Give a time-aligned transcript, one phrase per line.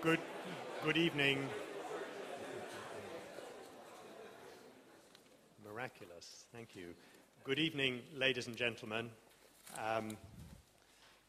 [0.00, 0.20] Good,
[0.84, 1.44] good evening.
[5.64, 6.44] Miraculous.
[6.54, 6.94] Thank you.
[7.42, 9.10] Good evening, ladies and gentlemen.
[9.76, 10.16] Um,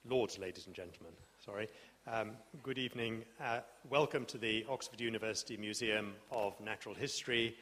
[0.07, 1.13] Lords, ladies and gentlemen.
[1.43, 1.67] Sorry.
[2.05, 3.23] Um, good evening.
[3.43, 7.55] Uh, welcome to the Oxford University Museum of Natural History.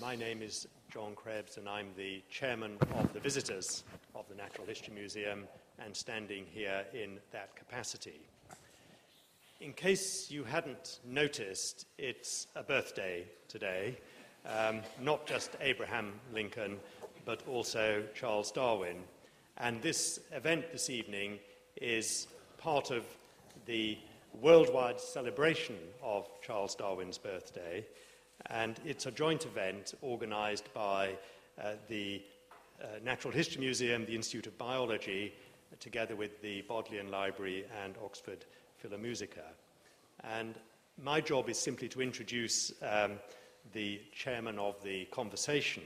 [0.00, 3.84] My name is John Krebs, and I'm the chairman of the visitors
[4.16, 5.44] of the Natural History Museum
[5.78, 8.20] and standing here in that capacity.
[9.60, 13.98] In case you hadn't noticed, it's a birthday today.
[14.46, 16.78] Um, not just Abraham Lincoln,
[17.26, 18.96] but also Charles Darwin.
[19.58, 21.40] And this event this evening
[21.76, 23.04] is part of
[23.66, 23.98] the
[24.40, 27.84] worldwide celebration of Charles Darwin's birthday.
[28.46, 31.18] And it's a joint event organized by
[31.62, 32.22] uh, the
[32.82, 35.34] uh, Natural History Museum, the Institute of Biology,
[35.80, 38.46] together with the Bodleian Library and Oxford
[38.82, 39.44] Philomusica.
[40.24, 40.54] And
[41.02, 43.12] my job is simply to introduce um,
[43.72, 45.82] the chairman of the conversation,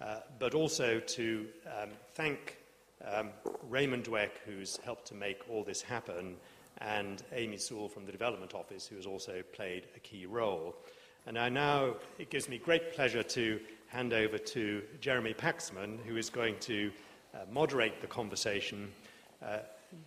[0.00, 2.58] uh, but also to um, thank
[3.04, 3.30] um,
[3.68, 6.36] Raymond Dwek, who's helped to make all this happen,
[6.78, 10.74] and Amy Sewell from the Development Office, who has also played a key role.
[11.26, 16.16] And I now, it gives me great pleasure to hand over to Jeremy Paxman, who
[16.16, 16.90] is going to
[17.34, 18.90] uh, moderate the conversation.
[19.42, 19.58] Uh,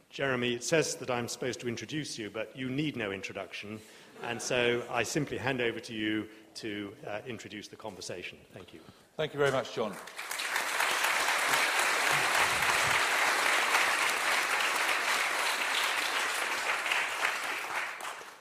[0.09, 3.80] Jeremy, it says that I'm supposed to introduce you, but you need no introduction.
[4.23, 8.38] And so I simply hand over to you to uh, introduce the conversation.
[8.53, 8.80] Thank you.
[9.15, 9.93] Thank you very much, John.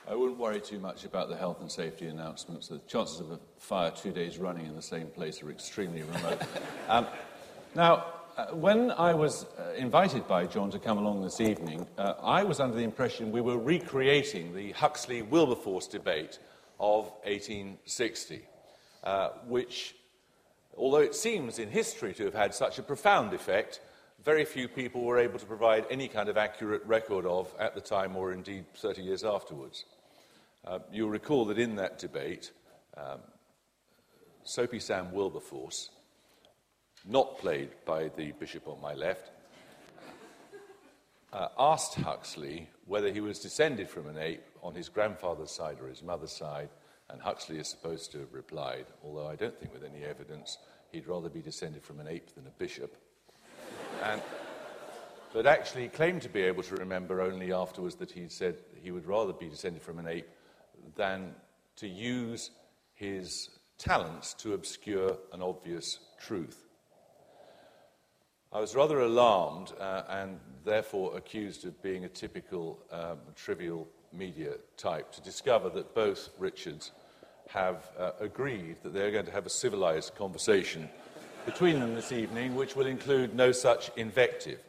[0.08, 2.68] I wouldn't worry too much about the health and safety announcements.
[2.68, 6.40] The chances of a fire two days running in the same place are extremely remote.
[6.88, 7.06] um,
[7.74, 8.06] now,
[8.36, 12.42] uh, when I was uh, invited by John to come along this evening, uh, I
[12.42, 16.38] was under the impression we were recreating the Huxley Wilberforce debate
[16.78, 18.42] of 1860,
[19.04, 19.94] uh, which,
[20.76, 23.80] although it seems in history to have had such a profound effect,
[24.22, 27.80] very few people were able to provide any kind of accurate record of at the
[27.80, 29.86] time or indeed 30 years afterwards.
[30.66, 32.50] Uh, you'll recall that in that debate,
[32.98, 33.20] um,
[34.44, 35.90] Soapy Sam Wilberforce
[37.06, 39.30] not played by the bishop on my left,
[41.32, 45.88] uh, asked Huxley whether he was descended from an ape on his grandfather's side or
[45.88, 46.70] his mother's side,
[47.10, 50.58] and Huxley is supposed to have replied, although I don't think with any evidence,
[50.92, 52.96] he'd rather be descended from an ape than a bishop.
[54.02, 54.22] and,
[55.32, 59.06] but actually claimed to be able to remember only afterwards that he said he would
[59.06, 60.28] rather be descended from an ape
[60.94, 61.34] than
[61.76, 62.50] to use
[62.94, 66.65] his talents to obscure an obvious truth.
[68.52, 74.54] I was rather alarmed uh, and therefore accused of being a typical um, trivial media
[74.76, 76.92] type to discover that both Richards
[77.48, 80.88] have uh, agreed that they're going to have a civilized conversation
[81.44, 84.60] between them this evening, which will include no such invective.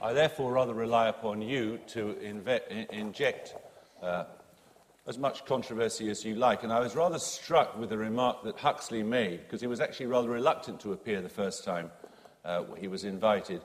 [0.00, 3.54] I therefore rather rely upon you to inve- inject
[4.02, 4.24] uh,
[5.06, 6.62] as much controversy as you like.
[6.62, 10.06] And I was rather struck with the remark that Huxley made, because he was actually
[10.06, 11.90] rather reluctant to appear the first time
[12.48, 13.60] uh, he was invited,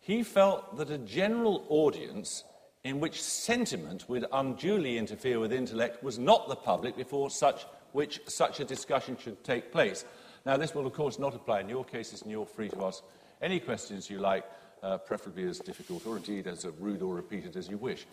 [0.00, 2.44] he felt that a general audience
[2.84, 8.20] in which sentiment would unduly interfere with intellect was not the public before such, which
[8.26, 10.04] such a discussion should take place.
[10.44, 13.02] Now, this will, of course, not apply in your cases, and you're free to ask
[13.42, 14.44] any questions you like,
[14.82, 18.06] uh, preferably as difficult or indeed as rude or repeated as you wish,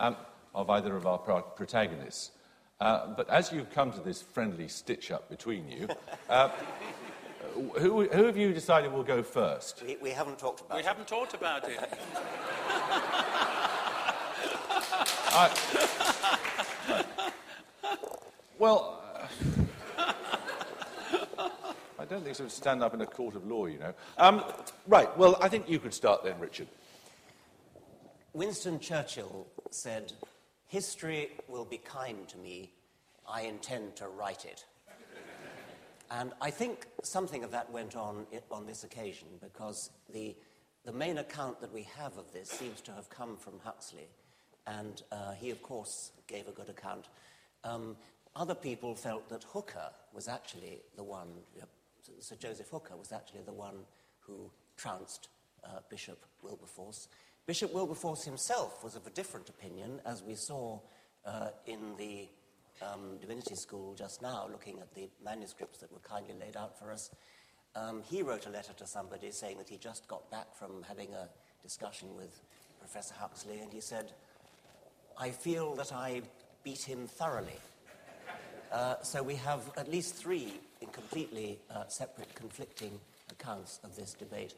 [0.00, 0.16] um,
[0.54, 2.32] of either of our protagonists.
[2.80, 5.88] Uh, but as you've come to this friendly stitch up between you,
[6.28, 6.50] uh,
[7.78, 9.82] who, who have you decided will go first?
[9.86, 10.84] We, we haven't talked about we it.
[10.84, 11.78] We haven't talked about it.
[15.38, 15.50] I,
[18.58, 19.26] well, uh,
[21.98, 23.92] I don't think so would stand up in a court of law, you know.
[24.18, 24.44] Um,
[24.86, 26.68] right, well, I think you could start then, Richard.
[28.32, 30.12] Winston Churchill said,
[30.68, 32.72] History will be kind to me.
[33.28, 34.64] I intend to write it.
[36.10, 40.36] And I think something of that went on on this occasion because the,
[40.84, 44.08] the main account that we have of this seems to have come from Huxley.
[44.66, 47.06] And uh, he, of course, gave a good account.
[47.64, 47.96] Um,
[48.34, 51.28] other people felt that Hooker was actually the one,
[51.60, 51.64] uh,
[52.20, 53.76] Sir Joseph Hooker was actually the one
[54.20, 55.28] who trounced
[55.64, 57.08] uh, Bishop Wilberforce.
[57.46, 60.80] Bishop Wilberforce himself was of a different opinion, as we saw
[61.24, 62.28] uh, in the
[62.82, 66.90] um, Divinity School just now, looking at the manuscripts that were kindly laid out for
[66.90, 67.10] us,
[67.74, 71.12] um, he wrote a letter to somebody saying that he just got back from having
[71.14, 71.28] a
[71.62, 72.40] discussion with
[72.80, 74.12] Professor Huxley, and he said,
[75.18, 76.22] I feel that I
[76.62, 77.58] beat him thoroughly.
[78.72, 80.54] Uh, so we have at least three
[80.92, 82.98] completely uh, separate, conflicting
[83.30, 84.54] accounts of this debate.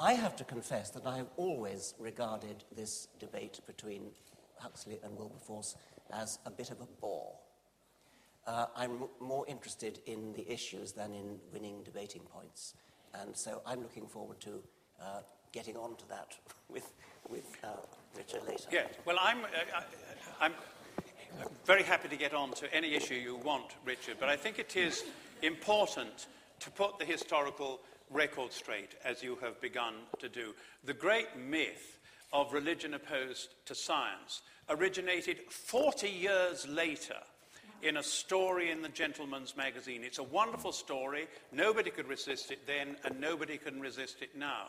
[0.00, 4.10] I have to confess that I have always regarded this debate between
[4.58, 5.76] Huxley and Wilberforce
[6.12, 7.32] as a bit of a bore.
[8.48, 12.72] Uh, I'm more interested in the issues than in winning debating points.
[13.12, 14.62] And so I'm looking forward to
[14.98, 15.20] uh,
[15.52, 16.34] getting on to that
[16.70, 16.90] with,
[17.28, 17.68] with uh,
[18.16, 18.68] Richard later.
[18.72, 19.82] Yes, well, I'm, uh,
[20.40, 20.54] I'm
[21.66, 24.76] very happy to get on to any issue you want, Richard, but I think it
[24.76, 25.04] is
[25.42, 26.26] important
[26.60, 27.80] to put the historical
[28.10, 30.54] record straight, as you have begun to do.
[30.84, 31.98] The great myth
[32.32, 34.40] of religion opposed to science
[34.70, 37.16] originated 40 years later
[37.82, 40.02] in a story in the Gentleman's Magazine.
[40.04, 41.28] It's a wonderful story.
[41.52, 44.68] Nobody could resist it then, and nobody can resist it now.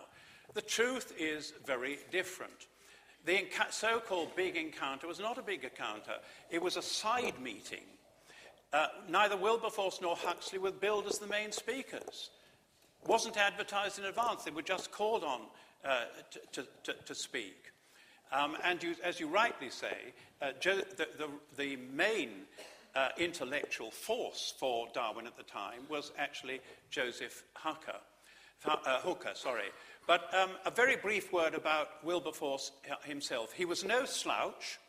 [0.54, 2.68] The truth is very different.
[3.26, 6.14] The so called big encounter was not a big encounter,
[6.50, 7.84] it was a side meeting.
[8.72, 12.30] Uh, neither Wilberforce nor Huxley were billed as the main speakers.
[13.08, 15.42] Wasn't advertised in advance, they were just called on
[15.84, 16.06] uh,
[16.52, 17.72] to, to, to, speak.
[18.32, 22.30] Um, and you, as you rightly say, uh, the, the, the, main
[22.96, 28.00] uh, intellectual force for Darwin at the time was actually Joseph Hooker.
[28.66, 29.70] Uh, Hooker sorry.
[30.06, 32.72] But um, a very brief word about Wilberforce
[33.04, 33.54] himself.
[33.54, 34.80] He was no slouch.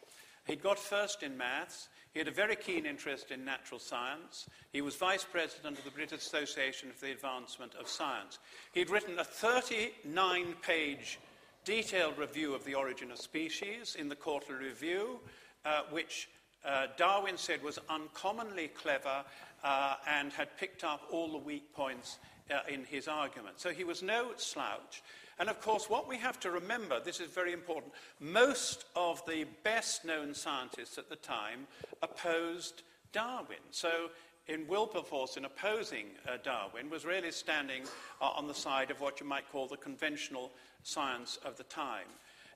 [0.46, 1.88] He'd got first in maths.
[2.12, 4.48] He had a very keen interest in natural science.
[4.72, 8.40] He was vice president of the British Association for the Advancement of Science.
[8.72, 11.20] He'd written a 39 page
[11.64, 15.20] detailed review of the origin of species in the Quarterly Review,
[15.64, 16.28] uh, which
[16.64, 19.24] uh, Darwin said was uncommonly clever
[19.64, 22.18] uh, and had picked up all the weak points
[22.50, 23.60] uh, in his argument.
[23.60, 25.02] So he was no slouch.
[25.38, 29.46] And of course, what we have to remember, this is very important, most of the
[29.64, 31.66] best known scientists at the time
[32.02, 33.58] opposed Darwin.
[33.70, 34.10] So
[34.48, 37.82] in Wilberforce, in opposing uh, Darwin, was really standing
[38.20, 40.50] uh, on the side of what you might call the conventional
[40.82, 42.08] science of the time.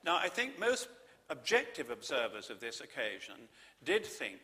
[0.04, 0.88] Now, I think most
[1.30, 3.36] objective observers of this occasion
[3.84, 4.40] did think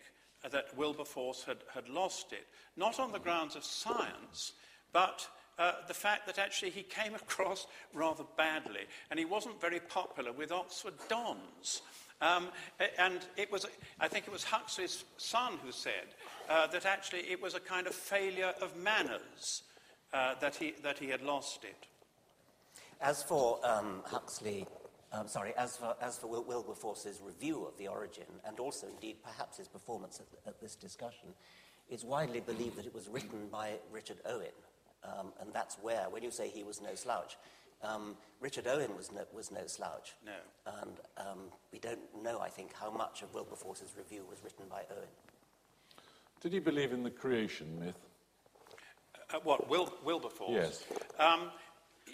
[0.51, 2.47] that Wilberforce had, had lost it,
[2.77, 4.53] not on the grounds of science,
[4.93, 5.29] but
[5.59, 10.33] uh, the fact that actually he came across rather badly and he wasn't very popular
[10.33, 11.83] with Oxford dons.
[12.23, 12.49] Um,
[12.99, 13.67] and it was,
[13.99, 16.15] I think it was Huxley's son who said
[16.51, 19.63] uh, that actually it was a kind of failure of manners
[20.13, 21.87] uh, that, he, that he had lost it.
[23.01, 24.67] As for um, Huxley,
[25.13, 29.17] um, sorry, as for, as for Wil- Wilberforce's review of the origin, and also indeed
[29.23, 31.29] perhaps his performance at, at this discussion,
[31.89, 34.55] it's widely believed that it was written by Richard Owen,
[35.05, 37.37] um, and that's where, when you say he was no slouch,
[37.83, 40.15] um, Richard Owen was no, was no slouch.
[40.25, 40.33] No.
[40.83, 41.39] And um,
[41.73, 45.09] we don't know, I think, how much of Wilberforce's review was written by Owen.
[46.41, 47.99] Did he believe in the creation myth?
[49.33, 50.51] Uh, what, Wil- Wilberforce?
[50.53, 50.85] Yes.
[51.19, 51.51] Um,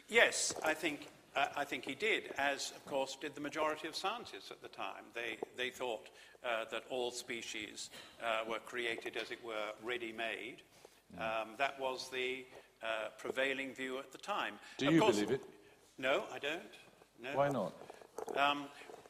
[0.08, 3.94] yes, I think, uh, I think he did, as, of course, did the majority of
[3.94, 5.04] scientists at the time.
[5.14, 6.08] They, they thought
[6.44, 7.90] uh, that all species
[8.22, 10.62] uh, were created, as it were, ready made.
[11.18, 12.44] Um, that was the
[12.82, 14.54] uh, prevailing view at the time.
[14.78, 15.42] Do of you course, believe it?
[15.98, 16.62] No, I don't.
[17.22, 17.30] No.
[17.34, 17.72] Why not?
[18.36, 18.64] Um,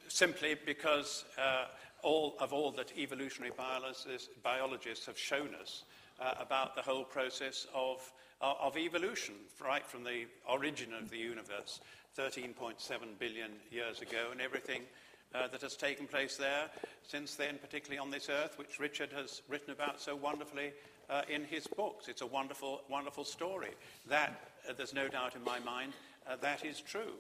[0.09, 1.67] simply because uh,
[2.03, 5.85] all of all that evolutionary biologists, biologists have shown us
[6.21, 11.19] uh, about the whole process of, uh, of evolution, right from the origin of the
[11.19, 11.81] universe,
[12.19, 12.75] 13.7
[13.19, 14.83] billion years ago, and everything
[15.35, 16.71] uh, that has taken place there
[17.07, 20.73] since then, particularly on this earth, which Richard has written about so wonderfully
[21.11, 22.09] uh, in his books.
[22.09, 23.71] It's a wonderful, wonderful story.
[24.09, 25.93] That, uh, there's no doubt in my mind,
[26.29, 27.13] uh, that is true.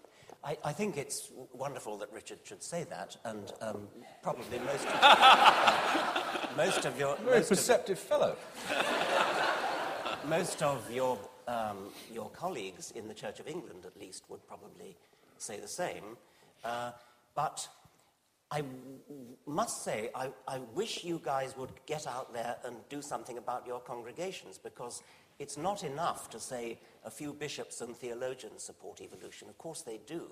[0.45, 3.89] I, I, think it's wonderful that Richard should say that, and um,
[4.23, 8.37] probably most of, most of your very most perceptive of, fellow.
[10.29, 14.97] most of your um, your colleagues in the Church of England, at least, would probably
[15.39, 16.17] say the same.
[16.65, 16.93] Uh,
[17.35, 17.69] but
[18.51, 18.63] I
[19.47, 23.67] must say, I, I wish you guys would get out there and do something about
[23.67, 25.03] your congregations because
[25.39, 29.49] it's not enough to say a few bishops and theologians support evolution.
[29.49, 30.29] Of course they do.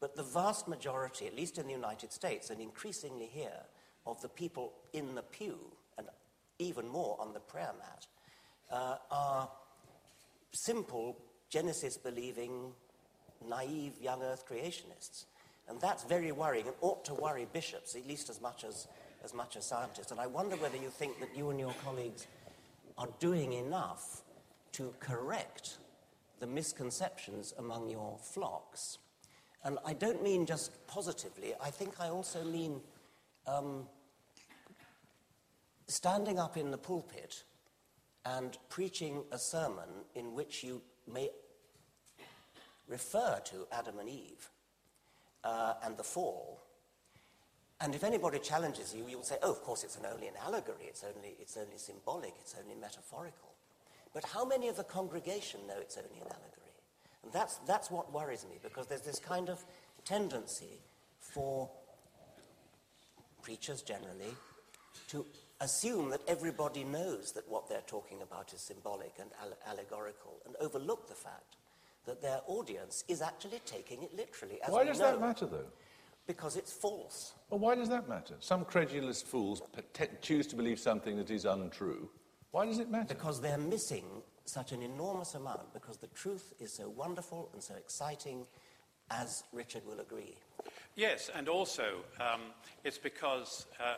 [0.00, 3.62] But the vast majority, at least in the United States and increasingly here,
[4.06, 5.58] of the people in the pew,
[5.98, 6.06] and
[6.58, 8.06] even more on the prayer mat,
[8.70, 9.48] uh, are
[10.52, 11.16] simple
[11.48, 12.72] Genesis believing,
[13.48, 15.24] naive young earth creationists.
[15.68, 18.86] And that's very worrying and ought to worry bishops, at least as much as,
[19.24, 20.10] as much as scientists.
[20.10, 22.26] And I wonder whether you think that you and your colleagues
[22.98, 24.22] are doing enough
[24.72, 25.78] to correct
[26.38, 28.98] the misconceptions among your flocks.
[29.64, 32.80] And I don't mean just positively, I think I also mean
[33.46, 33.86] um,
[35.88, 37.42] standing up in the pulpit
[38.24, 41.30] and preaching a sermon in which you may
[42.88, 44.50] refer to Adam and Eve
[45.44, 46.65] uh, and the fall.
[47.80, 50.84] And if anybody challenges you, you will say, oh, of course, it's only an allegory,
[50.84, 53.50] it's only, it's only symbolic, it's only metaphorical.
[54.14, 56.72] But how many of the congregation know it's only an allegory?
[57.22, 59.62] And that's, that's what worries me, because there's this kind of
[60.06, 60.80] tendency
[61.20, 61.68] for
[63.42, 64.34] preachers generally
[65.08, 65.26] to
[65.60, 69.30] assume that everybody knows that what they're talking about is symbolic and
[69.68, 71.56] allegorical and overlook the fact
[72.06, 74.58] that their audience is actually taking it literally.
[74.68, 75.66] why does know, that matter, though?
[76.26, 77.34] Because it's false.
[77.50, 78.34] Well, why does that matter?
[78.40, 79.62] Some credulous fools
[80.20, 82.08] choose to believe something that is untrue.
[82.50, 83.14] Why does it matter?
[83.14, 84.04] Because they're missing
[84.44, 88.46] such an enormous amount, because the truth is so wonderful and so exciting,
[89.10, 90.36] as Richard will agree.
[90.96, 92.40] Yes, and also um,
[92.82, 93.96] it's because uh,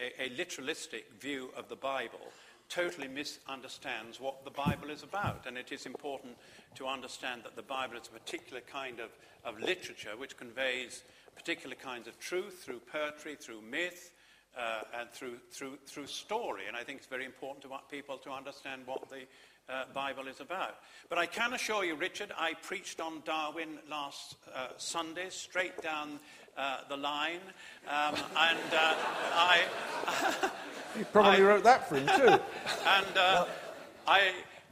[0.00, 2.20] a, a literalistic view of the Bible
[2.68, 5.44] totally misunderstands what the Bible is about.
[5.46, 6.36] And it is important
[6.76, 9.10] to understand that the Bible is a particular kind of,
[9.44, 11.04] of literature which conveys
[11.36, 14.12] particular kinds of truth through poetry, through myth,
[14.56, 16.62] uh, and through, through, through story.
[16.68, 19.22] And I think it's very important to people to understand what the
[19.68, 20.76] uh, Bible is about.
[21.08, 26.20] But I can assure you, Richard, I preached on Darwin last uh, Sunday, straight down
[26.56, 27.40] uh, the line.
[27.88, 28.94] Um, and uh,
[29.34, 29.60] I.
[30.98, 32.28] you probably I, wrote that for him, too.
[32.86, 33.46] and uh,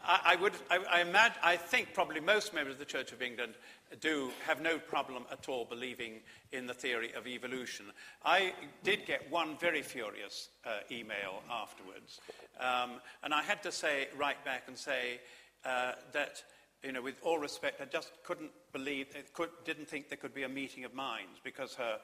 [0.04, 0.20] I.
[0.24, 3.54] I, would, I, I, imagine, I think probably most members of the Church of England
[4.00, 6.20] do have no problem at all believing
[6.52, 7.86] in the theory of evolution.
[8.24, 12.20] I did get one very furious uh, email afterwards,
[12.60, 15.20] um, and I had to say, write back and say
[15.64, 16.42] uh, that
[16.82, 20.42] you know, with all respect, I just couldn't believe, could, didn't think there could be
[20.42, 21.98] a meeting of minds because her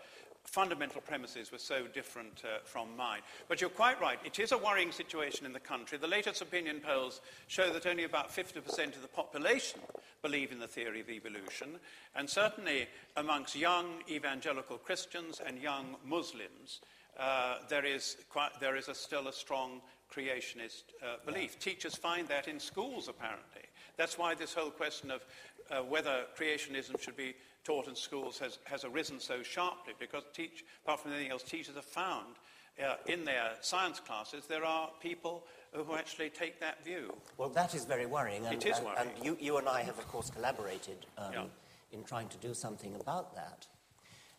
[0.48, 3.20] fundamental premises were so different uh, from mine.
[3.48, 4.18] But you're quite right.
[4.24, 5.98] It is a worrying situation in the country.
[5.98, 9.80] The latest opinion polls show that only about 50% of the population
[10.22, 11.78] believe in the theory of evolution.
[12.16, 16.80] And certainly amongst young evangelical Christians and young Muslims,
[17.18, 21.58] uh, there is, quite, there is a, still a strong creationist uh, belief.
[21.58, 23.62] Teachers find that in schools, apparently.
[23.98, 25.26] That's why this whole question of
[25.70, 30.64] uh, whether creationism should be taught in schools has, has arisen so sharply, because teach,
[30.84, 32.36] apart from anything else, teachers have found
[32.82, 37.12] uh, in their science classes there are people who actually take that view.
[37.36, 38.46] Well, that is very worrying.
[38.46, 38.98] And, it is worrying.
[38.98, 41.44] And, and you, you, and I have, of course, collaborated um, yeah.
[41.92, 43.66] in trying to do something about that.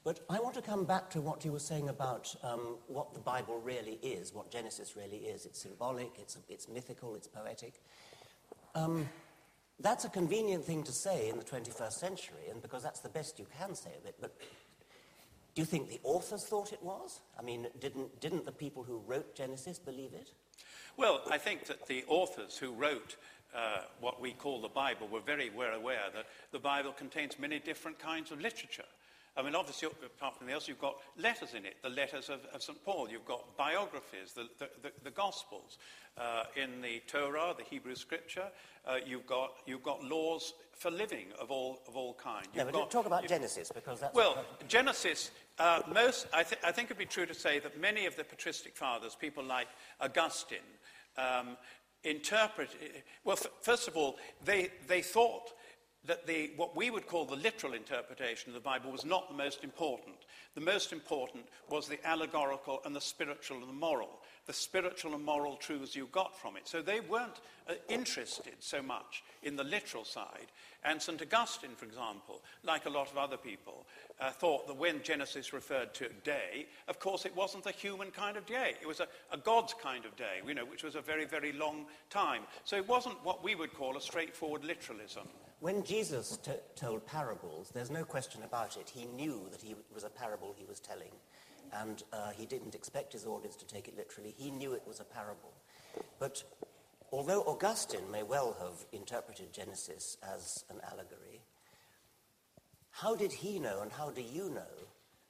[0.03, 3.19] But I want to come back to what you were saying about um, what the
[3.19, 5.45] Bible really is, what Genesis really is.
[5.45, 7.81] It's symbolic, it's, it's mythical, it's poetic.
[8.73, 9.07] Um,
[9.79, 13.39] that's a convenient thing to say in the 21st century, and because that's the best
[13.39, 14.15] you can say of it.
[14.19, 14.35] But
[15.55, 17.21] do you think the authors thought it was?
[17.37, 20.31] I mean, didn't, didn't the people who wrote Genesis believe it?
[20.97, 23.15] Well, I think that the authors who wrote
[23.55, 27.59] uh, what we call the Bible were very well aware that the Bible contains many
[27.59, 28.85] different kinds of literature.
[29.37, 32.61] I mean, obviously, apart from else, you've got letters in it, the letters of, of
[32.61, 32.83] St.
[32.83, 33.09] Paul.
[33.09, 35.77] You've got biographies, the, the, the, the Gospels.
[36.17, 38.47] Uh, in the Torah, the Hebrew Scripture,
[38.85, 42.45] uh, you've, got, you've got laws for living of all, of all kind.
[42.47, 44.13] You've no, but got, talk about Genesis, because that's...
[44.13, 47.79] Well, Genesis, uh, most, I, th I think it would be true to say that
[47.79, 49.69] many of the patristic fathers, people like
[50.01, 50.57] Augustine,
[51.17, 51.55] um,
[52.03, 52.69] interpret...
[53.23, 55.53] Well, first of all, they, they thought
[56.05, 59.35] that the, what we would call the literal interpretation of the Bible was not the
[59.35, 60.15] most important.
[60.55, 64.09] The most important was the allegorical and the spiritual and the moral,
[64.45, 66.67] the spiritual and moral truths you got from it.
[66.67, 70.47] So they weren't uh, interested so much in the literal side.
[70.85, 71.21] And St.
[71.21, 73.85] Augustine, for example, like a lot of other people,
[74.21, 78.37] uh, thought that when Genesis referred to day, of course it wasn't the human kind
[78.37, 78.75] of day.
[78.81, 81.51] It was a, a God's kind of day, you know, which was a very, very
[81.51, 82.43] long time.
[82.63, 85.27] So it wasn't what we would call a straightforward literalism.
[85.59, 88.89] When Jesus t- told parables, there's no question about it.
[88.89, 91.11] He knew that he was a parable he was telling,
[91.73, 94.33] and uh, he didn't expect his audience to take it literally.
[94.37, 95.53] He knew it was a parable.
[96.17, 96.43] But
[97.11, 101.41] although Augustine may well have interpreted Genesis as an allegory,
[102.91, 104.87] how did he know, and how do you know,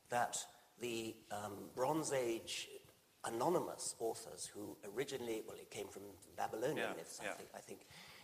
[0.09, 0.37] that
[0.79, 2.69] the um, Bronze Age
[3.25, 6.03] anonymous authors who originally, well, it came from
[6.37, 7.31] Babylonian yeah, myths, yeah.
[7.31, 7.79] I, think, I think,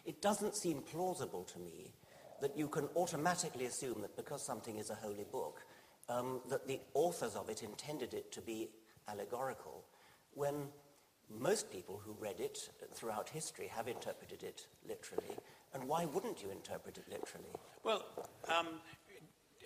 [0.05, 1.93] it doesn't seem plausible to me
[2.41, 5.61] that you can automatically assume that because something is a holy book,
[6.09, 8.69] um, that the authors of it intended it to be
[9.07, 9.83] allegorical,
[10.33, 10.67] when
[11.29, 15.35] most people who read it throughout history have interpreted it literally.
[15.73, 17.49] And why wouldn't you interpret it literally?
[17.83, 18.05] Well,
[18.47, 18.67] um,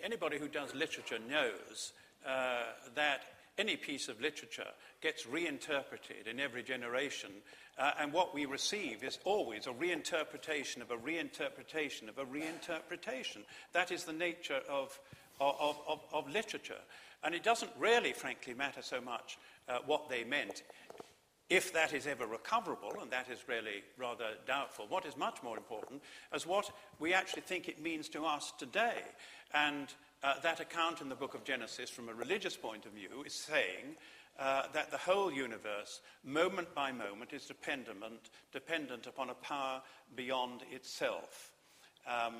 [0.02, 1.92] anybody who does literature knows
[2.26, 2.62] uh,
[2.94, 3.24] that
[3.60, 4.66] any piece of literature
[5.02, 7.30] gets reinterpreted in every generation,
[7.78, 13.42] uh, and what we receive is always a reinterpretation of a reinterpretation of a reinterpretation.
[13.72, 14.98] That is the nature of,
[15.40, 16.80] of, of, of literature.
[17.22, 19.38] And it doesn't really, frankly, matter so much
[19.68, 20.62] uh, what they meant
[21.50, 25.56] if that is ever recoverable, and that is really rather doubtful, what is much more
[25.56, 26.00] important
[26.32, 29.02] is what we actually think it means to us today.
[29.52, 33.22] And uh, that account in the book of Genesis, from a religious point of view,
[33.24, 33.96] is saying
[34.38, 39.82] uh, that the whole universe, moment by moment, is dependent, dependent upon a power
[40.16, 41.52] beyond itself.
[42.06, 42.34] Um,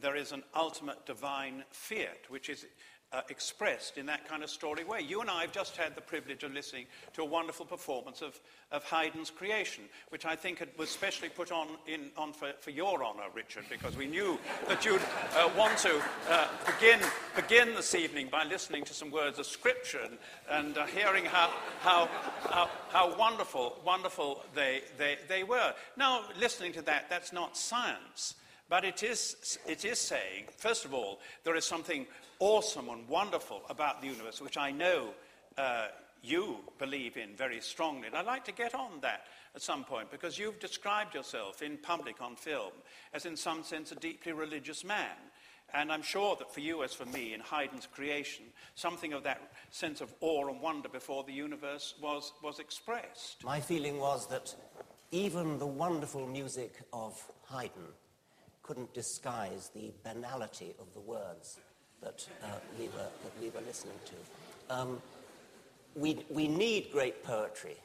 [0.00, 2.66] there is an ultimate divine fiat, which is
[3.12, 5.00] uh, expressed in that kind of story way.
[5.00, 8.38] You and I have just had the privilege of listening to a wonderful performance of,
[8.72, 13.04] of Haydn's creation, which I think was specially put on, in, on for, for your
[13.04, 15.00] honour, Richard, because we knew that you'd
[15.36, 17.00] uh, want to uh, begin,
[17.34, 20.18] begin this evening by listening to some words of Scripture and,
[20.50, 22.08] and uh, hearing how, how,
[22.50, 25.72] how, how, wonderful, wonderful they, they, they were.
[25.96, 28.34] Now, listening to that, that's not science.
[28.68, 32.04] But it is, it is saying, first of all, there is something
[32.38, 35.14] awesome and wonderful about the universe, which I know
[35.56, 35.88] uh,
[36.22, 38.06] you believe in very strongly.
[38.06, 39.24] And I'd like to get on that
[39.54, 42.72] at some point because you've described yourself in public on film
[43.12, 45.16] as, in some sense, a deeply religious man.
[45.74, 48.44] And I'm sure that for you, as for me, in Haydn's creation,
[48.76, 53.42] something of that sense of awe and wonder before the universe was, was expressed.
[53.44, 54.54] My feeling was that
[55.10, 57.88] even the wonderful music of Haydn
[58.62, 61.58] couldn't disguise the banality of the words
[62.02, 62.46] that, uh,
[62.78, 64.74] we, were, that we were listening to.
[64.74, 65.02] Um,
[65.94, 67.76] we, we need great poetry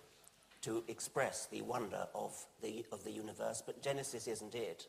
[0.62, 4.88] to express the wonder of the, of the universe, but Genesis isn't it.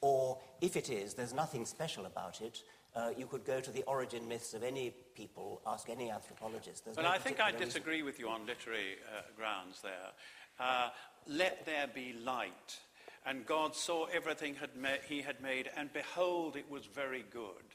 [0.00, 2.62] Or if it is, there's nothing special about it.
[2.94, 6.84] Uh, you could go to the origin myths of any people, ask any anthropologist.
[6.84, 7.66] There's but no I think I reason.
[7.66, 10.12] disagree with you on literary uh, grounds there.
[10.58, 10.88] Uh,
[11.26, 12.78] let there be light.
[13.26, 17.65] And God saw everything had ma- he had made, and behold, it was very good.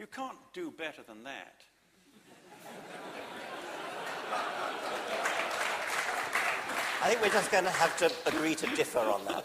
[0.00, 1.60] You can't do better than that.
[7.02, 9.44] I think we're just going to have to agree to differ on that.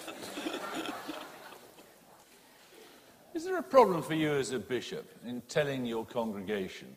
[3.34, 6.96] Is there a problem for you as a bishop in telling your congregation,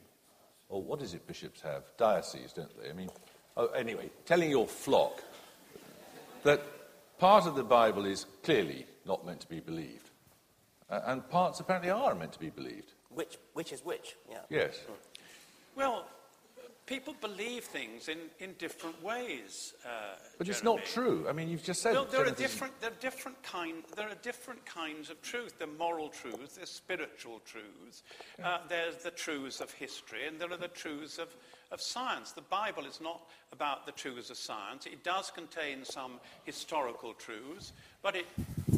[0.68, 1.82] or what is it bishops have?
[1.96, 2.90] Dioceses, don't they?
[2.90, 3.10] I mean,
[3.56, 5.20] oh, anyway, telling your flock
[6.44, 6.62] that
[7.18, 10.10] part of the Bible is clearly not meant to be believed,
[10.88, 12.92] and parts apparently are meant to be believed.
[13.18, 14.14] Which, which is which?
[14.30, 14.38] Yeah.
[14.48, 14.78] Yes.
[15.74, 16.06] Well,
[16.86, 19.74] people believe things in, in different ways.
[19.84, 19.88] Uh,
[20.38, 21.26] But it's not true.
[21.28, 21.94] I mean, you've just said.
[21.94, 25.58] Well, there are different, there are different kind, there are different kinds of truth.
[25.58, 28.04] There are moral truths, there's spiritual truths,
[28.44, 31.34] uh, there's the truths of history, and there are the truths of,
[31.72, 32.30] of science.
[32.30, 33.20] The Bible is not
[33.52, 34.86] about the truths of science.
[34.86, 38.26] It does contain some historical truths, but it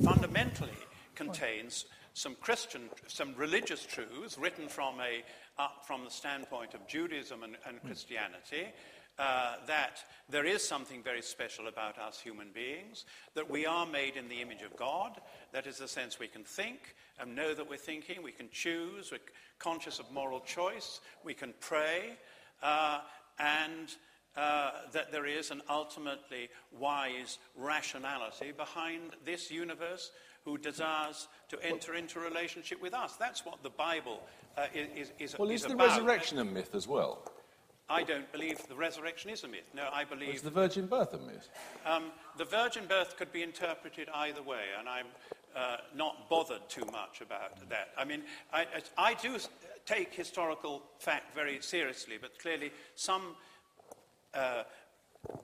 [0.03, 0.81] fundamentally
[1.15, 5.23] contains some Christian, some religious truths written from, a,
[5.61, 8.69] up from the standpoint of Judaism and, and Christianity.
[9.19, 14.17] Uh, that there is something very special about us human beings, that we are made
[14.17, 15.21] in the image of God.
[15.53, 19.13] That is the sense we can think and know that we're thinking, we can choose,
[19.13, 19.19] we're
[19.59, 22.17] conscious of moral choice, we can pray,
[22.63, 23.01] uh,
[23.39, 23.95] and
[24.37, 30.13] uh, that there is an ultimately wise rationality behind this universe
[30.45, 33.17] who desires to enter into a relationship with us.
[33.17, 34.21] That's what the Bible
[34.57, 35.89] uh, is, is, Well, is is the about.
[35.89, 37.31] resurrection a myth as well?
[37.89, 39.69] I don't believe the resurrection is a myth.
[39.75, 40.33] No, I believe.
[40.35, 41.49] Is the virgin birth a myth?
[41.85, 45.07] um, the virgin birth could be interpreted either way, and I'm
[45.57, 47.89] uh, not bothered too much about that.
[47.99, 48.23] I mean,
[48.53, 48.61] I,
[48.97, 49.37] I I do
[49.87, 53.35] take historical fact very seriously, but clearly some
[54.35, 54.63] uh,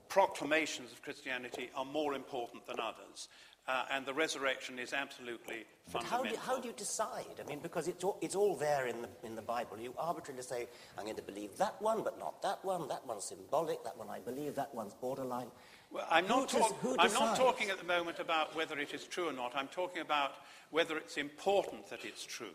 [0.09, 3.29] proclamations of Christianity are more important than others.
[3.69, 6.39] Uh, and the resurrection is absolutely But how fundamental.
[6.41, 7.25] do, how do you decide?
[7.45, 9.77] I mean, because it's all, it's all there in the, in the Bible.
[9.81, 12.87] You arbitrarily say, I'm going to believe that one, but not that one.
[12.87, 13.83] That one's symbolic.
[13.83, 14.55] That one I believe.
[14.55, 15.49] That one's borderline.
[15.91, 19.03] Well, I'm, not does- talk- I'm not talking at the moment about whether it is
[19.05, 19.53] true or not.
[19.57, 20.35] I'm talking about
[20.71, 22.55] whether it's important that it's true.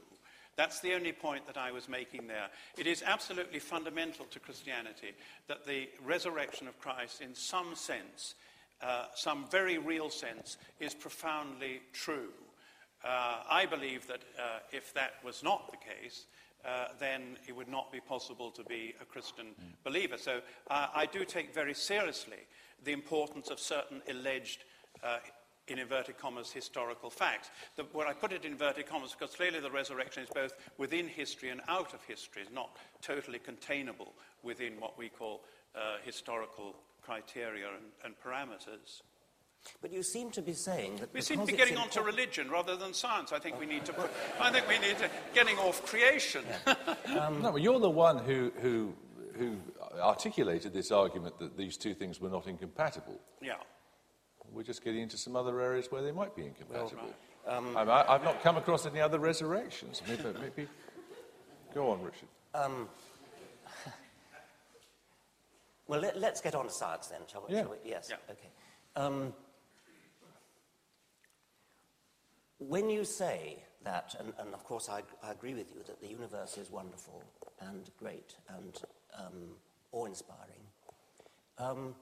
[0.56, 2.48] That's the only point that I was making there.
[2.78, 5.14] It is absolutely fundamental to Christianity
[5.48, 8.36] that the resurrection of Christ, in some sense,
[8.82, 12.30] uh, some very real sense, is profoundly true.
[13.04, 16.26] Uh, I believe that uh, if that was not the case,
[16.64, 19.48] uh, then it would not be possible to be a Christian
[19.84, 20.18] believer.
[20.18, 22.46] So uh, I do take very seriously
[22.84, 24.64] the importance of certain alleged,
[25.68, 27.50] in inverted commas, historical facts.
[27.76, 31.08] The, where I put it in inverted commas, because clearly the resurrection is both within
[31.08, 34.14] history and out of history, it's not totally containable
[34.44, 35.42] within what we call
[35.76, 39.02] uh, historical criteria and, and, parameters.
[39.82, 42.76] But you seem to be saying that we seem to be getting onto religion rather
[42.76, 43.32] than science.
[43.32, 43.94] I think we need to.
[43.94, 44.10] Put,
[44.40, 46.44] I think we need to getting off creation.
[47.20, 48.94] um, no, but you're the one who, who
[49.38, 49.58] who
[50.00, 53.20] articulated this argument that these two things were not incompatible.
[53.42, 53.56] Yeah.
[54.52, 57.04] We're just getting into some other areas where they might be incompatible.
[57.48, 57.78] Well, right.
[57.80, 60.02] um, I, have not come across any other resurrections.
[60.08, 60.68] Maybe, maybe.
[61.74, 62.28] Go on, Richard.
[62.54, 62.90] Um,
[65.92, 67.54] well, let, us get on to science then, shall we?
[67.54, 67.64] Yeah.
[67.64, 67.78] Shall we?
[67.84, 68.08] Yes.
[68.10, 68.16] Yeah.
[68.32, 68.48] Okay.
[68.96, 69.34] Um,
[72.60, 76.08] when you say that, and, and of course I, I, agree with you that the
[76.08, 77.22] universe is wonderful
[77.60, 78.82] and great and
[79.20, 79.56] um,
[79.92, 80.64] awe-inspiring,
[81.58, 81.94] um,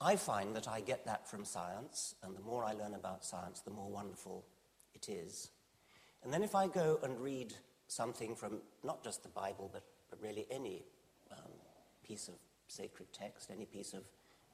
[0.00, 3.60] I find that I get that from science, and the more I learn about science,
[3.60, 4.46] the more wonderful
[4.94, 5.50] it is.
[6.24, 7.52] And then if I go and read
[7.86, 10.84] something from not just the Bible, but, but really any
[11.30, 11.52] um,
[12.02, 12.34] piece of
[12.70, 14.02] sacred text, any piece of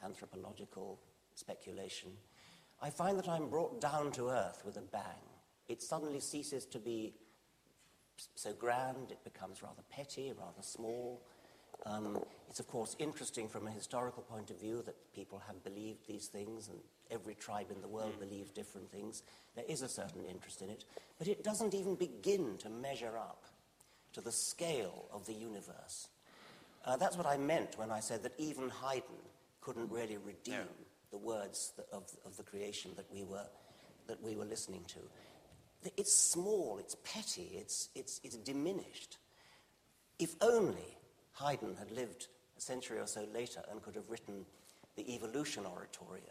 [0.05, 0.99] anthropological
[1.35, 2.11] speculation,
[2.83, 5.25] I find that I'm brought down to earth with a bang.
[5.69, 7.15] It suddenly ceases to be
[8.35, 11.23] so grand, it becomes rather petty, rather small.
[11.85, 16.07] Um, it's, of course, interesting from a historical point of view that people have believed
[16.07, 16.79] these things, and
[17.11, 18.29] every tribe in the world mm.
[18.29, 19.23] believes different things.
[19.55, 20.85] There is a certain interest in it,
[21.19, 23.45] but it doesn't even begin to measure up
[24.15, 26.09] to the scale of the universe.
[26.87, 29.03] Uh, that's what I meant when I said that even Haydn
[29.61, 30.69] couldn't really redeem
[31.11, 33.47] the words of, of the creation that we were,
[34.07, 35.91] that we were listening to.
[35.97, 39.19] It's small, it's petty, it's, it's, it's diminished.
[40.19, 40.97] If only
[41.33, 44.47] Haydn had lived a century or so later and could have written
[44.97, 46.23] the evolution oratorio.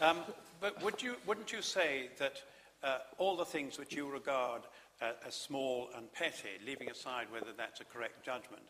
[0.00, 0.18] Um,
[0.60, 2.42] but would you, wouldn't you say that
[2.82, 4.62] uh, all the things which you regard
[5.00, 8.62] uh, as small and petty, leaving aside whether that's a correct judgment,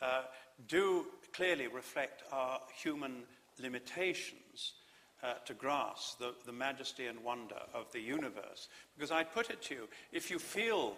[0.00, 0.22] uh,
[0.68, 3.22] do clearly reflect our human
[3.60, 4.74] limitations
[5.22, 8.68] uh, to grasp the, the majesty and wonder of the universe.
[8.96, 10.94] Because I put it to you, if you feel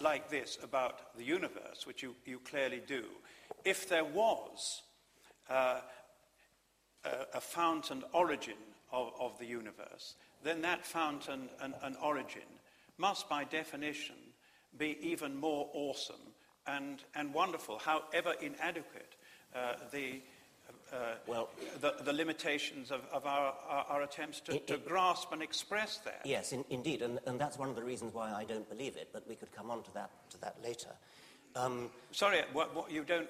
[0.00, 3.04] like this about the universe, which you, you clearly do,
[3.64, 4.82] if there was
[5.50, 5.80] uh,
[7.04, 8.56] a, a, fountain origin
[8.92, 12.42] of, of, the universe, then that fountain and, and, origin
[13.02, 14.14] must, by definition,
[14.78, 16.24] be even more awesome
[16.68, 19.16] and, and wonderful, however inadequate
[19.54, 20.20] uh, the,
[20.92, 24.86] uh, well, the, the, limitations of, of our, our, our, attempts to, it, to it,
[24.86, 26.20] grasp and express that.
[26.24, 29.08] Yes, in, indeed, and, and, that's one of the reasons why I don't believe it,
[29.12, 30.90] but we could come on to that, to that later.
[31.56, 33.28] Um, Sorry, what, what, you don't...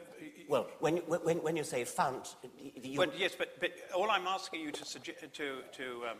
[0.49, 2.37] Well, when, when, when you say fount...
[2.83, 2.99] You...
[2.99, 6.19] Well, yes, but, but all I'm asking you to, to, to, um,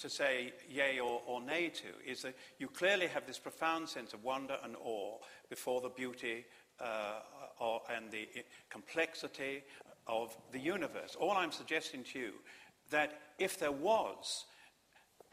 [0.00, 4.12] to say yay or, or nay to is that you clearly have this profound sense
[4.12, 6.44] of wonder and awe before the beauty
[6.80, 7.20] uh,
[7.60, 8.28] or, and the
[8.70, 9.62] complexity
[10.06, 11.16] of the universe.
[11.18, 12.32] All I'm suggesting to you
[12.90, 14.44] that if there was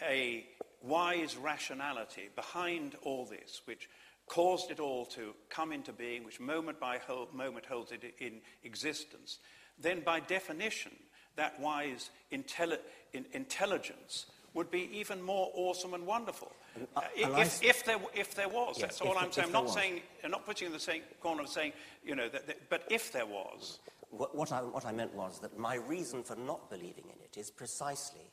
[0.02, 0.46] a
[0.82, 3.90] wise rationality behind all this, which
[4.28, 7.00] caused it all to come into being, which moment by
[7.34, 9.40] moment holds it in existence,
[9.80, 10.94] then by definition,
[11.36, 12.80] that wise intelli-
[13.14, 16.52] in intelligence would be even more awesome and wonderful.
[16.96, 19.48] Uh, if, if, there, if there was, yes, that's all I'm saying.
[19.48, 22.48] I'm not saying, I'm not putting in the same corner of saying, you know, that,
[22.48, 23.80] that, but if there was.
[24.10, 27.38] What, what, I, what I meant was that my reason for not believing in it
[27.38, 28.30] is precisely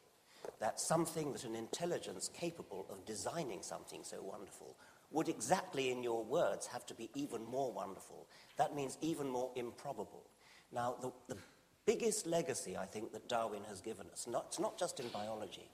[0.61, 4.77] that something that an intelligence capable of designing something so wonderful
[5.11, 8.27] would exactly, in your words, have to be even more wonderful.
[8.57, 10.25] That means even more improbable.
[10.73, 11.41] Now, the, the
[11.87, 15.71] biggest legacy I think that Darwin has given us, not, it's not just in biology,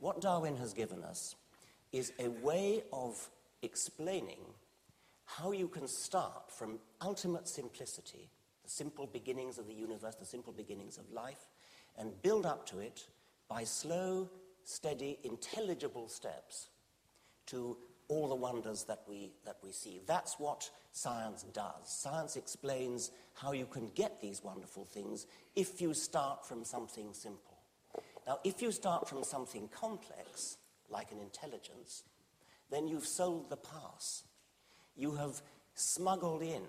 [0.00, 1.34] what Darwin has given us
[1.92, 3.28] is a way of
[3.62, 4.40] explaining
[5.24, 8.30] how you can start from ultimate simplicity,
[8.64, 11.48] the simple beginnings of the universe, the simple beginnings of life,
[11.98, 13.06] and build up to it
[13.48, 14.28] by slow,
[14.64, 16.68] steady, intelligible steps
[17.46, 17.76] to
[18.08, 20.00] all the wonders that we, that we see.
[20.06, 21.84] That's what science does.
[21.84, 27.57] Science explains how you can get these wonderful things if you start from something simple.
[28.28, 30.58] Now, if you start from something complex,
[30.90, 32.02] like an intelligence,
[32.70, 34.24] then you've sold the pass.
[34.94, 35.40] You have
[35.74, 36.62] smuggled in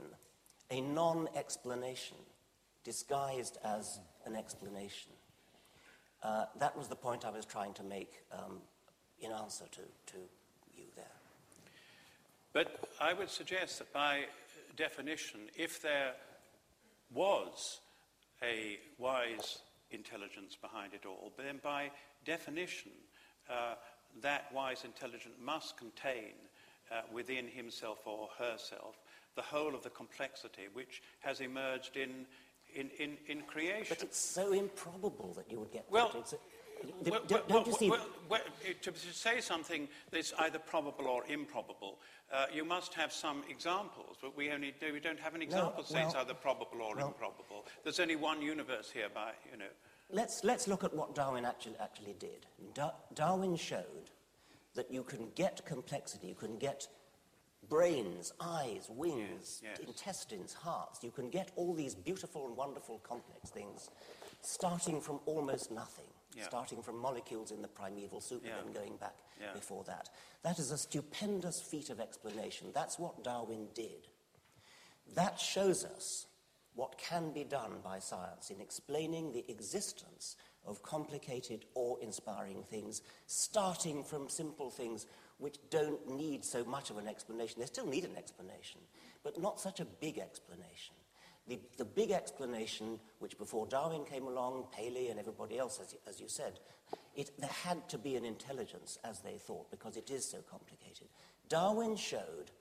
[0.71, 2.15] a non explanation
[2.85, 5.11] disguised as an explanation.
[6.23, 8.61] Uh, that was the point I was trying to make um,
[9.19, 9.81] in answer to,
[10.13, 10.17] to
[10.77, 11.05] you there.
[12.53, 14.21] But I would suggest that by
[14.77, 16.13] definition, if there
[17.13, 17.81] was
[18.41, 19.59] a wise
[19.91, 21.31] intelligence behind it all.
[21.35, 21.91] But then, by
[22.25, 22.91] definition,
[23.49, 23.75] uh,
[24.21, 26.33] that wise intelligence must contain
[26.91, 28.95] uh, within himself or herself
[29.35, 32.25] the whole of the complexity which has emerged in,
[32.73, 33.85] in, in, in creation.
[33.89, 36.39] But it's so improbable that you would get Well, that.
[37.05, 37.89] Well, don't well, you see?
[37.89, 38.41] well, well,
[38.81, 41.99] to say something that's either probable or improbable,
[42.31, 45.83] uh, you must have some examples, but we only do, we don't have an example
[45.83, 47.65] to say it's either probable or improbable.
[47.83, 49.65] There's only one universe here by, you know.
[50.11, 52.45] Let's, let's look at what Darwin actually, actually did.
[52.73, 54.11] Da- Darwin showed
[54.75, 56.87] that you can get complexity, you can get
[57.69, 59.87] brains, eyes, wings, Yes, yes.
[59.87, 61.03] intestines, hearts.
[61.03, 63.89] You can get all these beautiful and wonderful complex things
[64.41, 66.05] starting from almost nothing,
[66.39, 66.47] Yeah.
[66.47, 68.57] starting from molecules in the primeval soup Yeah.
[68.57, 69.53] and then going back Yeah.
[69.53, 70.09] before that.
[70.41, 72.71] That is a stupendous feat of explanation.
[72.73, 74.07] That's what Darwin did.
[75.13, 76.27] That shows us
[76.75, 83.01] what can be done by science in explaining the existence of complicated, awe inspiring things,
[83.25, 85.05] starting from simple things
[85.39, 87.59] which don't need so much of an explanation.
[87.59, 88.81] They still need an explanation,
[89.23, 90.95] but not such a big explanation.
[91.49, 95.99] The, the big explanation, which before Darwin came along, Paley and everybody else, as you,
[96.07, 96.59] as you said,
[97.15, 101.07] it, there had to be an intelligence, as they thought, because it is so complicated.
[101.49, 102.51] Darwin showed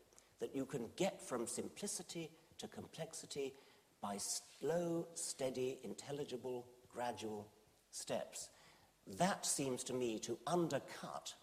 [0.40, 3.53] that you can get from simplicity to complexity
[4.01, 7.46] by slow, steady, intelligible, gradual
[7.90, 8.48] steps.
[9.18, 11.35] That seems to me to undercut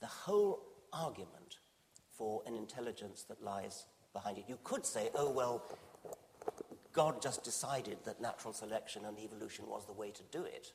[0.00, 0.62] the whole
[0.92, 1.58] argument
[2.12, 4.44] for an intelligence that lies behind it.
[4.48, 5.64] You could say, oh, well,
[6.92, 10.72] God just decided that natural selection and evolution was the way to do it,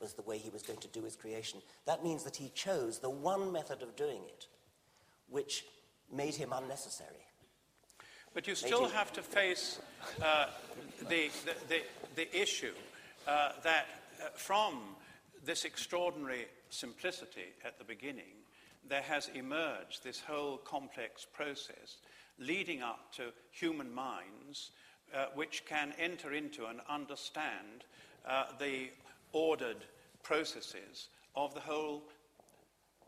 [0.00, 1.60] was the way he was going to do his creation.
[1.86, 4.46] That means that he chose the one method of doing it
[5.32, 5.64] which
[6.12, 7.26] made him unnecessary.
[8.34, 9.80] But you still have to face
[10.22, 10.46] uh,
[11.08, 11.82] the, the, the,
[12.14, 12.72] the issue
[13.26, 13.86] uh, that
[14.20, 14.80] uh, from
[15.44, 18.42] this extraordinary simplicity at the beginning,
[18.88, 21.98] there has emerged this whole complex process
[22.38, 24.70] leading up to human minds
[25.14, 27.84] uh, which can enter into and understand
[28.26, 28.90] uh, the
[29.32, 29.84] ordered
[30.22, 32.02] processes of the whole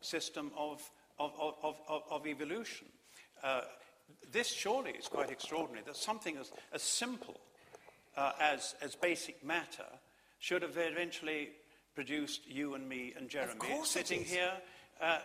[0.00, 2.86] system of, of, of, of, evolution.
[3.42, 3.62] Uh,
[4.32, 7.40] this surely is quite extraordinary that something as, as simple
[8.16, 9.86] uh, as, as basic matter
[10.38, 11.50] should have eventually
[11.94, 14.52] produced you and me and Jeremy sitting here.
[15.00, 15.18] Uh,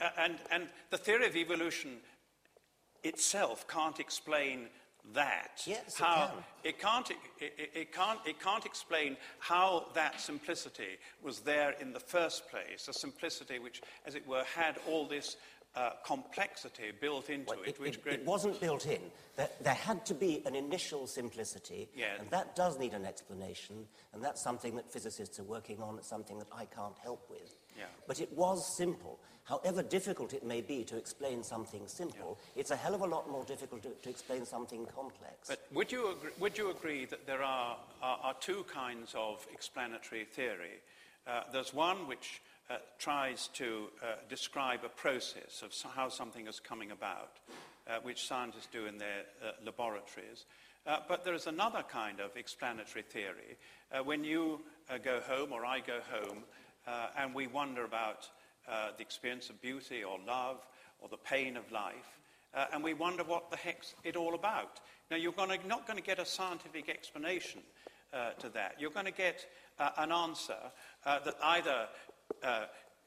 [0.00, 1.98] uh, and, and the theory of evolution
[3.02, 4.68] itself can't explain
[5.14, 5.62] that.
[5.66, 6.44] Yes, it how, can.
[6.64, 11.92] it can't, it, it, it can't, it can't explain how that simplicity was there in
[11.92, 15.36] the first place, a simplicity which, as it were, had all this
[15.76, 19.00] uh, complexity built into Well, it, it, which it- it wasn't built in.
[19.36, 22.14] There, there had to be an initial simplicity, Yeah.
[22.18, 25.98] and that does need an explanation, and that's something that physicists are working on.
[25.98, 27.57] It's something that I can't help with.
[27.78, 27.84] Yeah.
[28.06, 29.18] But it was simple.
[29.44, 33.30] However difficult it may be to explain something simple, it's a hell of a lot
[33.30, 35.48] more difficult to, to explain something complex.
[35.48, 39.46] But would you agree, would you agree that there are, are, are two kinds of
[39.52, 40.82] explanatory theory?
[41.26, 46.46] Uh, there's one which uh, tries to uh, describe a process of so- how something
[46.46, 47.38] is coming about,
[47.88, 50.44] uh, which scientists do in their uh, laboratories.
[50.86, 53.56] Uh, but there is another kind of explanatory theory.
[53.92, 54.60] Uh, when you
[54.90, 56.44] uh, go home, or I go home,
[56.88, 58.28] uh, and we wonder about
[58.68, 60.66] uh, the experience of beauty or love
[61.00, 62.18] or the pain of life,
[62.54, 64.80] uh, and we wonder what the heck's it all about.
[65.10, 67.60] Now, you're gonna, not going to get a scientific explanation
[68.12, 68.76] uh, to that.
[68.78, 69.46] You're going to get
[69.78, 70.56] uh, an answer
[71.04, 71.88] uh, that either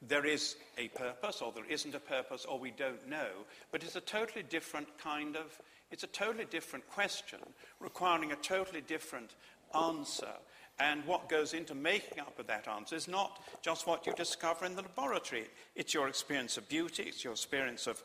[0.08, 3.96] there is a purpose or there isn't a purpose or we don't know, but it's
[3.96, 5.60] a totally different kind of,
[5.92, 7.40] it's a totally different question
[7.80, 9.36] requiring a totally different
[9.76, 10.34] answer.
[10.82, 14.66] And what goes into making up of that answer is not just what you discover
[14.66, 15.46] in the laboratory.
[15.76, 18.04] It's your experience of beauty, it's your experience of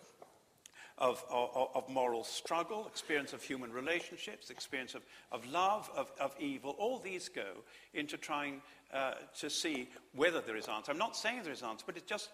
[0.98, 6.34] of, of, of moral struggle, experience of human relationships, experience of, of love, of, of
[6.40, 6.74] evil.
[6.78, 8.62] All these go into trying
[8.94, 10.92] uh, to see whether there is answer.
[10.92, 12.30] I'm not saying there is answer, but it's just,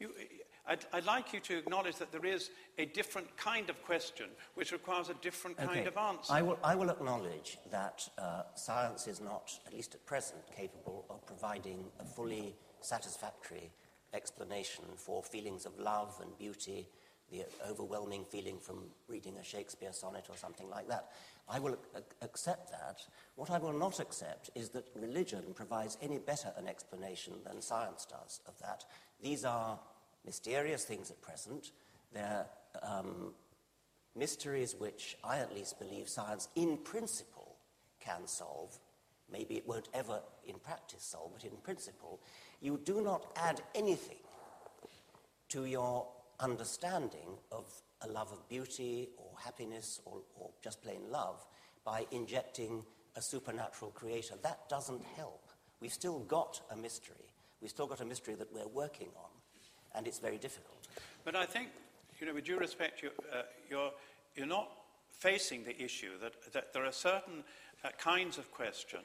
[0.00, 0.10] you,
[0.70, 4.70] I'd, I'd like you to acknowledge that there is a different kind of question which
[4.70, 6.32] requires a different kind of answer.
[6.32, 11.06] I will, I will acknowledge that uh, science is not, at least at present, capable
[11.10, 13.72] of providing a fully satisfactory
[14.14, 16.86] explanation for feelings of love and beauty,
[17.32, 21.10] the overwhelming feeling from reading a Shakespeare sonnet or something like that.
[21.48, 23.00] I will ac- accept that.
[23.34, 28.06] What I will not accept is that religion provides any better an explanation than science
[28.08, 28.84] does of that.
[29.20, 29.80] These are
[30.24, 31.72] mysterious things at present.
[32.12, 32.46] They're
[32.82, 33.34] um,
[34.16, 37.56] mysteries which I at least believe science in principle
[38.00, 38.78] can solve.
[39.30, 42.20] Maybe it won't ever in practice solve, but in principle,
[42.60, 44.16] you do not add anything
[45.50, 46.06] to your
[46.40, 47.64] understanding of
[48.02, 51.44] a love of beauty or happiness or, or just plain love
[51.84, 52.82] by injecting
[53.16, 54.34] a supernatural creator.
[54.42, 55.50] That doesn't help.
[55.80, 57.16] We've still got a mystery.
[57.60, 59.30] We've still got a mystery that we're working on,
[59.94, 60.88] and it's very difficult.
[61.24, 61.68] But I think,
[62.20, 63.92] you know, with due respect, you, uh, you're,
[64.34, 64.70] you're not
[65.12, 67.44] facing the issue that, that there are certain
[67.84, 69.00] uh, kinds of question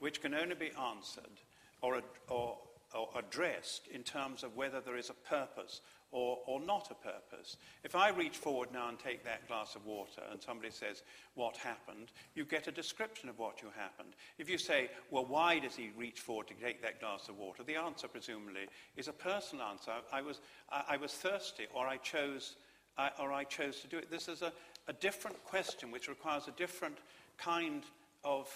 [0.00, 1.40] which can only be answered
[1.80, 2.58] or, or,
[2.94, 5.80] or addressed in terms of whether there is a purpose
[6.12, 7.56] or, or not a purpose.
[7.82, 11.02] If I reach forward now and take that glass of water and somebody says,
[11.34, 12.12] What happened?
[12.34, 14.14] you get a description of what you happened.
[14.38, 17.62] If you say, Well, why does he reach forward to take that glass of water?
[17.62, 19.92] the answer, presumably, is a personal answer.
[20.12, 22.56] I was, I, I was thirsty, or I chose.
[22.98, 24.10] I, or I chose to do it.
[24.10, 24.52] This is a,
[24.86, 26.98] a different question which requires a different
[27.38, 27.84] kind
[28.22, 28.48] of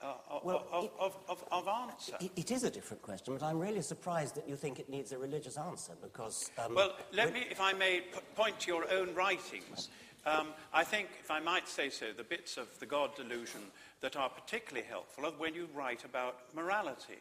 [0.00, 2.16] uh, well, of, it, of, of, of, answer.
[2.20, 5.12] It, it is a different question, but I'm really surprised that you think it needs
[5.12, 6.50] a religious answer because.
[6.58, 9.88] Um, well, let me, if I may, p- point to your own writings.
[10.26, 13.60] Um, I think, if I might say so, the bits of the God delusion
[14.00, 17.18] that are particularly helpful are when you write about morality.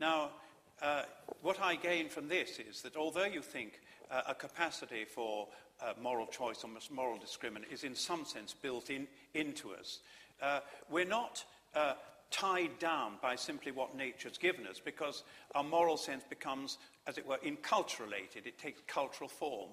[0.00, 0.30] Now,
[0.82, 1.02] uh,
[1.42, 5.48] what I gain from this is that although you think uh, a capacity for
[5.82, 10.00] uh, moral choice or moral discrimination is in some sense built in, into us,
[10.42, 11.94] uh, we're not uh,
[12.30, 17.26] tied down by simply what nature's given us because our moral sense becomes, as it
[17.26, 18.46] were, inculturalated.
[18.46, 19.70] It takes cultural form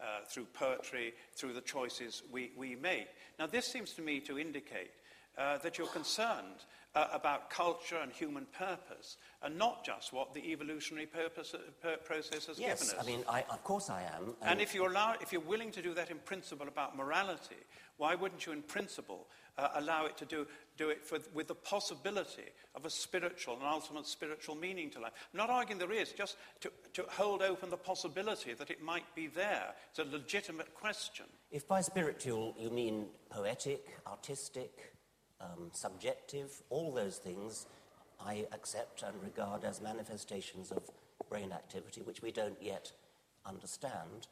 [0.00, 3.08] uh, through poetry, through the choices we, we make.
[3.38, 4.90] Now, this seems to me to indicate
[5.36, 10.40] uh, that you're concerned uh, about culture and human purpose, and not just what the
[10.50, 12.94] evolutionary purpose, uh, process has yes, given us.
[12.94, 14.34] Yes, I mean, I, of course I am.
[14.40, 17.56] And, and if, you allow, if you're willing to do that in principle about morality,
[17.98, 19.26] why wouldn't you, in principle,
[19.58, 20.46] uh, allow it to do,
[20.78, 25.12] do it for, with the possibility of a spiritual an ultimate spiritual meaning to life.
[25.32, 29.14] I'm not arguing there is, just to, to hold open the possibility that it might
[29.14, 29.74] be there.
[29.90, 31.26] It's a legitimate question.
[31.50, 34.94] If by spiritual you mean poetic, artistic,
[35.40, 37.66] um, subjective, all those things
[38.20, 40.82] I accept and regard as manifestations of
[41.28, 42.92] brain activity which we don't yet
[43.44, 44.28] understand.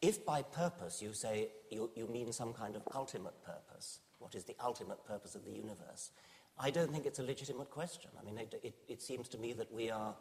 [0.00, 4.44] If by purpose you say you, you mean some kind of ultimate purpose, what is
[4.44, 6.10] the ultimate purpose of the universe?
[6.58, 8.10] I don't think it's a legitimate question.
[8.20, 10.14] I mean, it, it, it seems to me that we are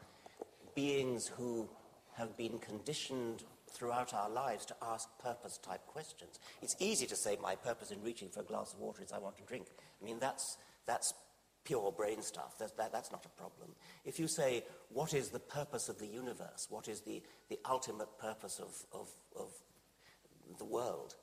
[0.76, 1.68] beings who
[2.14, 6.40] have been conditioned throughout our lives to ask purpose type questions.
[6.62, 9.20] It's easy to say my purpose in reaching for a glass of water is I
[9.20, 9.68] want to drink.
[10.02, 11.14] I mean, that's, that's
[11.64, 12.58] pure brain stuff.
[12.58, 13.70] That's, that, that's not a problem.
[14.06, 16.68] If you say, what is the purpose of the universe?
[16.70, 19.52] What is the, the ultimate purpose of, of, of
[20.58, 21.16] the world?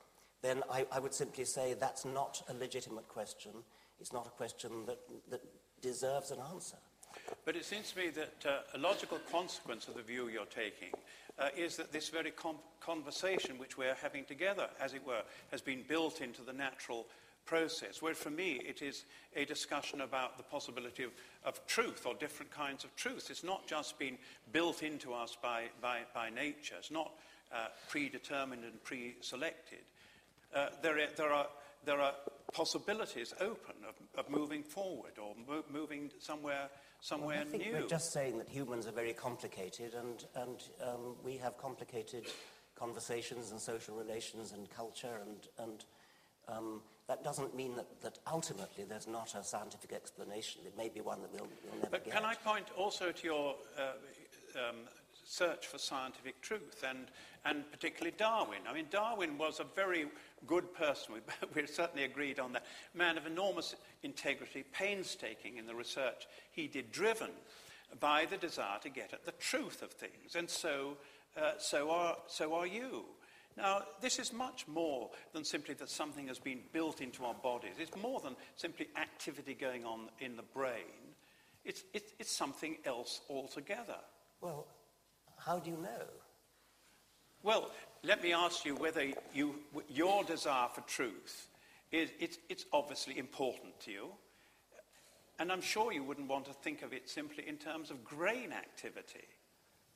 [0.45, 3.51] Then I, I, would simply say that's not a legitimate question.
[3.99, 4.99] It's not a question that,
[5.31, 5.41] that
[5.81, 6.77] deserves an answer.
[7.45, 10.91] But it seems to me that uh, a logical consequence of the view you're taking
[11.39, 12.31] uh, is that this very
[12.79, 17.07] conversation which we're having together, as it were, has been built into the natural
[17.45, 18.01] process.
[18.01, 19.05] Where for me, it is
[19.35, 21.11] a discussion about the possibility of,
[21.43, 23.29] of truth or different kinds of truth.
[23.29, 24.17] It's not just been
[24.51, 27.13] built into us by, by, by nature, it's not
[27.53, 29.79] uh, predetermined and pre selected
[30.55, 31.47] uh, there, there, are,
[31.85, 32.13] there are
[32.53, 36.69] possibilities open of, of moving forward or mo- moving somewhere,
[37.01, 37.73] somewhere well, I think new.
[37.73, 42.25] We're just saying that humans are very complicated and, and um, we have complicated
[42.75, 45.85] conversations and social relations and culture and, and
[46.47, 50.61] um, that doesn't mean that, that ultimately there's not a scientific explanation.
[50.65, 52.13] It may be one that we'll, we'll never but get.
[52.13, 54.75] can I point also to your uh, um,
[55.25, 57.07] search for scientific truth and,
[57.43, 58.59] and particularly Darwin?
[58.67, 60.05] I mean, Darwin was a very
[60.47, 61.15] good person.
[61.15, 62.65] We, we certainly agreed on that.
[62.93, 67.31] Man of enormous integrity, painstaking in the research he did, driven
[67.99, 70.35] by the desire to get at the truth of things.
[70.35, 70.97] And so,
[71.37, 73.05] uh, so, are, so are you.
[73.57, 77.75] Now, this is much more than simply that something has been built into our bodies.
[77.79, 81.13] It's more than simply activity going on in the brain.
[81.63, 83.97] It's, it's, it's something else altogether.
[84.41, 84.67] Well,
[85.45, 86.05] how do you know?
[87.43, 87.69] Well,
[88.03, 89.55] let me ask you whether you,
[89.89, 91.47] your desire for truth
[91.91, 94.07] is it's, it's obviously important to you.
[95.37, 98.51] And I'm sure you wouldn't want to think of it simply in terms of grain
[98.51, 99.27] activity.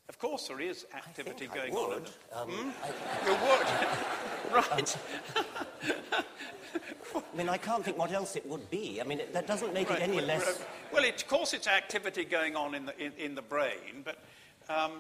[0.10, 2.04] Of course, there is activity going on.
[2.34, 2.70] Um, hmm?
[2.84, 2.90] I,
[3.26, 3.36] you
[4.54, 4.98] would, right?
[7.16, 9.00] I mean, I can't think what else it would be.
[9.02, 10.00] I mean, it, that doesn't make right.
[10.00, 10.64] it any less.
[10.92, 14.20] Well, it, of course, it's activity going on in the in, in the brain, but
[14.68, 14.92] um,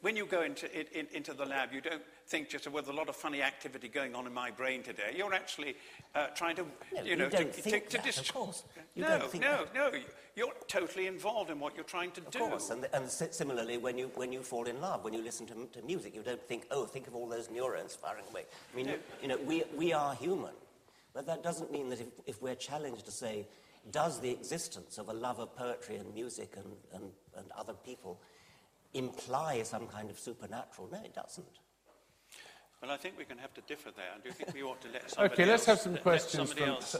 [0.00, 2.98] when you go into, in, into the lab, you don't think just, well, there's a
[2.98, 5.14] lot of funny activity going on in my brain today.
[5.16, 5.76] You're actually
[6.14, 6.62] uh, trying to,
[6.94, 8.64] No, you you know, don't to, think to, that, to of course.
[8.94, 9.74] You no, don't think no, that.
[9.74, 9.98] no.
[10.36, 12.44] You're totally involved in what you're trying to Of do.
[12.44, 15.46] Of course, and, and similarly, when you, when you fall in love, when you listen
[15.46, 18.44] to, to music, you don't think, oh, think of all those neurons firing away.
[18.72, 20.52] I mean, you, you know, we, we are human.
[21.12, 23.48] But that doesn't mean that if, if we're challenged to say,
[23.90, 28.20] does the existence of a love of poetry and music and, and, and other people
[28.94, 30.88] imply some kind of supernatural?
[30.90, 31.46] No, it doesn't.
[32.80, 34.06] Well, I think we're going to have to differ there.
[34.14, 35.98] I do you think we ought to let somebody Okay, let's else, have some let-
[35.98, 36.74] let questions somebody from.
[36.74, 36.96] else.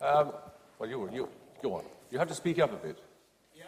[0.00, 0.32] Um,
[0.78, 1.28] well, you, you
[1.62, 1.84] go on.
[2.10, 2.98] You have to speak up a bit.
[3.56, 3.64] Yeah,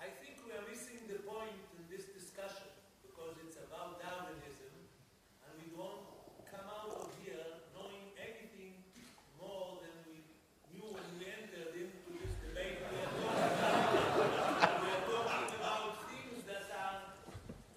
[0.00, 2.70] I think we are missing the point in this discussion
[3.02, 4.70] because it's about Darwinism
[5.44, 6.06] and we don't
[6.48, 7.42] come out of here
[7.74, 8.80] knowing anything
[9.36, 10.22] more than we
[10.72, 12.78] knew when we entered into this debate.
[12.86, 13.10] We are
[13.60, 16.98] talking about, we are talking about things that are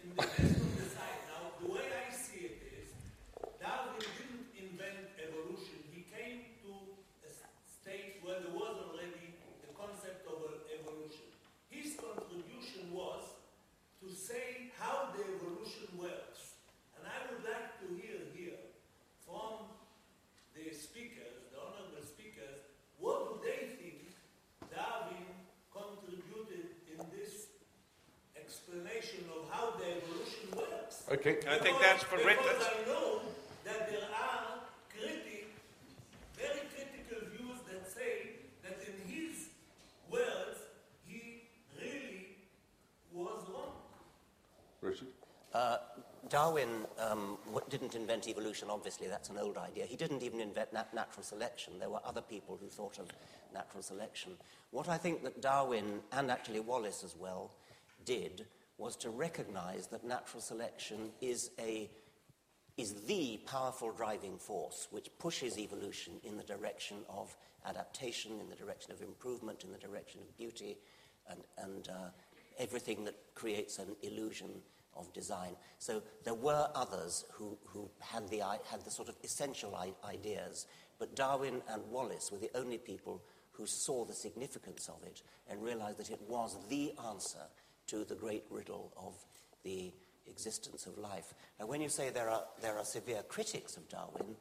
[0.06, 1.20] in the best of the side.
[1.34, 2.88] Now, the way I see it is,
[3.60, 5.78] Darwin didn't invent evolution.
[5.92, 6.72] He came to
[7.26, 11.26] a s- state where there was already the concept of a- evolution.
[11.70, 13.24] His contribution was
[14.02, 16.58] to say how the evolution works.
[16.98, 18.60] And I would like to hear here
[19.26, 19.66] from
[20.54, 22.62] the speakers, the honorable speakers,
[23.00, 24.14] what do they think
[24.70, 25.26] Darwin
[25.74, 27.48] contributed in this
[28.56, 31.04] explanation of how the evolution works?
[31.12, 31.38] Okay.
[31.48, 32.38] I think that's for Rick.
[32.40, 33.22] Because that's- I know
[33.66, 35.48] that there are critic,
[36.36, 38.12] very critical views that say
[38.64, 39.50] that in his
[40.10, 40.60] words,
[41.06, 41.44] he
[41.80, 42.38] really
[43.12, 43.74] was wrong.
[44.82, 45.08] Richard?
[45.54, 45.78] Uh,
[46.30, 47.38] Darwin um,
[47.70, 49.86] didn't invent evolution, obviously, that's an old idea.
[49.86, 51.78] He didn't even invent nat- natural selection.
[51.80, 53.08] There were other people who thought of
[53.54, 54.38] natural selection.
[54.72, 57.52] What I think that Darwin, and actually Wallace as well,
[58.06, 58.46] did
[58.78, 61.90] was to recognize that natural selection is, a,
[62.78, 67.36] is the powerful driving force which pushes evolution in the direction of
[67.66, 70.78] adaptation, in the direction of improvement, in the direction of beauty,
[71.30, 72.10] and, and uh,
[72.60, 74.50] everything that creates an illusion
[74.96, 75.56] of design.
[75.80, 79.78] So there were others who, who had, the, had the sort of essential
[80.08, 80.68] ideas,
[81.00, 85.64] but Darwin and Wallace were the only people who saw the significance of it and
[85.64, 87.40] realized that it was the answer
[87.88, 89.14] to the great riddle of
[89.64, 89.92] the
[90.28, 91.34] existence of life.
[91.60, 94.36] Now, when you say there are, there are severe critics of Darwin,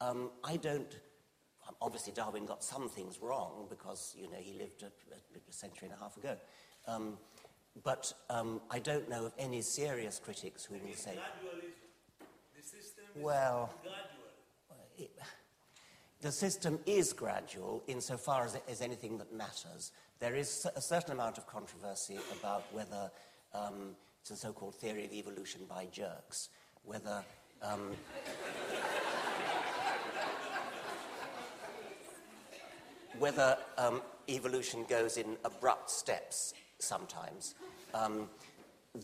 [0.00, 0.98] um, I don't.
[1.82, 5.18] Obviously, Darwin got some things wrong because you know he lived a, a,
[5.48, 6.36] a century and a half ago.
[6.86, 7.18] Um,
[7.82, 11.72] but um, I don't know of any serious critics who will say, Gradualism.
[12.56, 13.98] The system is Well- gradual.
[14.96, 15.18] it-
[16.20, 19.92] the system is gradual insofar as it is anything that matters.
[20.18, 23.10] There is a certain amount of controversy about whether
[23.52, 26.48] um, it's a so-called theory of evolution by jerks,
[26.84, 27.22] whether
[27.62, 27.92] um,
[33.18, 37.54] whether um, evolution goes in abrupt steps sometimes.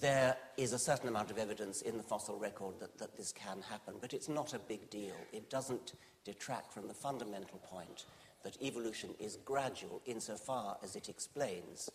[0.00, 3.60] There is a certain amount of evidence in the fossil record that, that this can
[3.60, 5.14] happen, but it's not a big deal.
[5.32, 5.92] It doesn't
[6.24, 8.06] detract from the fundamental point
[8.42, 11.90] that evolution is gradual insofar as it explains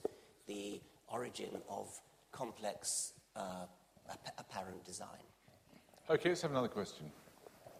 [0.47, 1.89] the origin of
[2.31, 3.65] complex uh,
[4.11, 5.25] ap- apparent design.
[6.09, 7.11] Okay, let's have another question.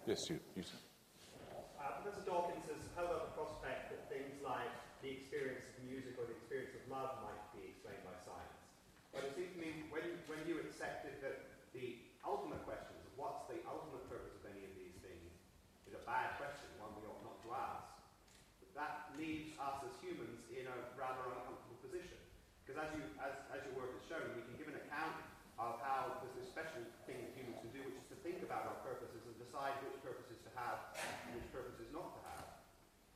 [0.08, 0.40] Yes, you.
[0.56, 0.78] you sir.
[1.80, 4.72] Uh, Professor Dawkins has held up the prospect that things like
[5.04, 8.58] the experience of music or the experience of love might be explained by science.
[9.16, 13.48] But it seems to me when, when you accepted that the ultimate questions of what's
[13.48, 15.32] the ultimate purpose of any of these things
[15.88, 17.88] is a bad question, one we ought not to ask,
[18.78, 22.22] that leaves us as humans in a rather uncomfortable position.
[22.62, 25.18] Because as, you, as, as your work has shown, we can give an account
[25.58, 28.70] of how there's this special thing that humans can do, which is to think about
[28.70, 30.94] our purposes and decide which purposes to have
[31.26, 32.46] and which purposes not to have.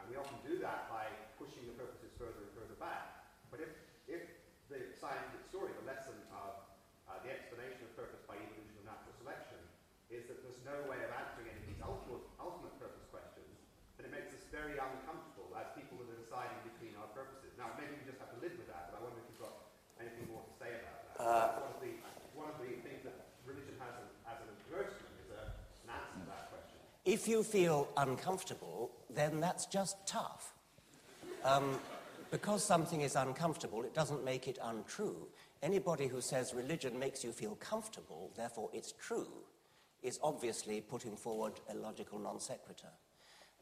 [0.01, 1.05] And we often do that by
[1.37, 3.29] pushing the purposes further and further back.
[3.53, 3.69] But if,
[4.09, 4.25] if
[4.73, 6.57] the scientific story, the lesson of
[7.05, 9.61] uh, the explanation of purpose by evolution or natural selection,
[10.09, 13.61] is that there's no way of answering any of these ultimate, ultimate purpose questions,
[14.01, 17.53] then it makes us very uncomfortable as people that are deciding between our purposes.
[17.59, 19.69] Now, maybe we just have to live with that, but I wonder if you've got
[20.01, 21.21] anything more to say about that.
[21.21, 21.91] That's one, of the,
[22.33, 25.53] one of the things that religion has as, as an advertisement is a,
[25.85, 26.79] an answer to that question.
[27.03, 30.53] If you feel uncomfortable, then that's just tough.
[31.43, 31.79] Um,
[32.29, 35.27] because something is uncomfortable, it doesn't make it untrue.
[35.63, 39.27] Anybody who says religion makes you feel comfortable, therefore it's true,
[40.03, 42.91] is obviously putting forward a logical non sequitur.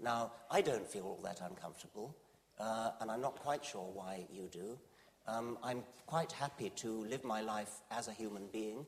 [0.02, 2.16] Now, I don't feel all that uncomfortable,
[2.60, 4.78] uh, and I'm not quite sure why you do.
[5.28, 8.86] Um, I'm quite happy to live my life as a human being,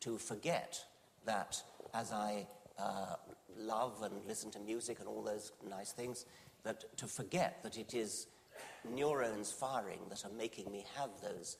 [0.00, 0.78] to forget
[1.24, 1.62] that
[1.94, 2.46] as I
[2.78, 3.16] uh,
[3.58, 6.26] love and listen to music and all those nice things,
[6.64, 8.26] that to forget that it is
[8.88, 11.56] neurons firing that are making me have those,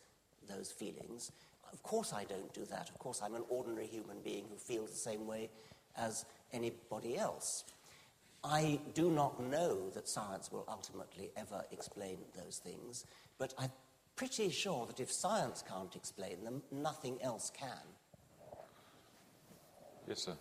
[0.49, 1.33] those feelings.
[1.73, 2.89] Of course, I don't do that.
[2.91, 5.51] Of course, I'm an ordinary human being who feels the same way
[5.97, 7.65] as anybody else.
[8.45, 13.07] I do not know that science will ultimately ever explain those things,
[13.39, 13.73] but I'm
[14.17, 17.87] pretty sure that if science can't explain them, nothing else can.
[20.07, 20.37] Yes, sir.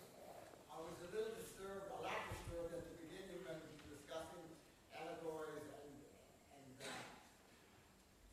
[0.70, 4.44] I was a little disturbed, a lot disturbed at the beginning when we were discussing
[4.92, 5.96] allegories and,
[6.60, 6.92] and uh,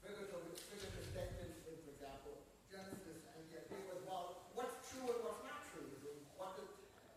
[0.03, 2.35] figurative, figurative statements, for example,
[2.67, 5.87] Genesis, and the idea was, well, what's true and what's not true?
[5.87, 6.67] And What the,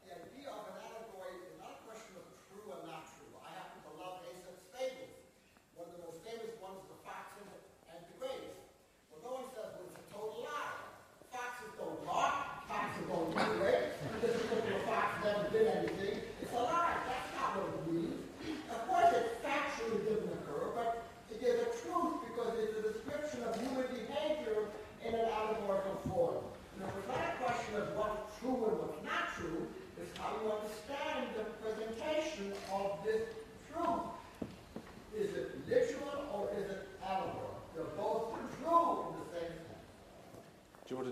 [0.07, 3.35] the idea of an allegory is not a question of true and not true.
[3.43, 5.27] I happen to love Aesop's fables.
[5.75, 7.59] One of the most famous ones is the fox and the,
[7.91, 8.63] and the grapes.
[9.11, 10.79] Well, no one says, well, it's a total lie.
[11.35, 16.23] Foxes don't talk, foxes don't do grapes, just because the fox never did anything.
[16.39, 16.95] It's a lie.
[17.11, 18.23] That's not what it means.
[18.71, 23.43] Of course, it factually didn't occur, but it is a truth because it's a description
[23.51, 24.71] of human behavior
[25.03, 26.47] in an allegorical form.
[26.79, 29.67] Now, it's not a question of what's true and what's not true.
[29.99, 33.27] It's how you understand the presentation of this
[33.75, 34.15] truth.
[35.19, 37.59] Is it literal or is it allegory?
[37.75, 39.83] They're both true in the same sense.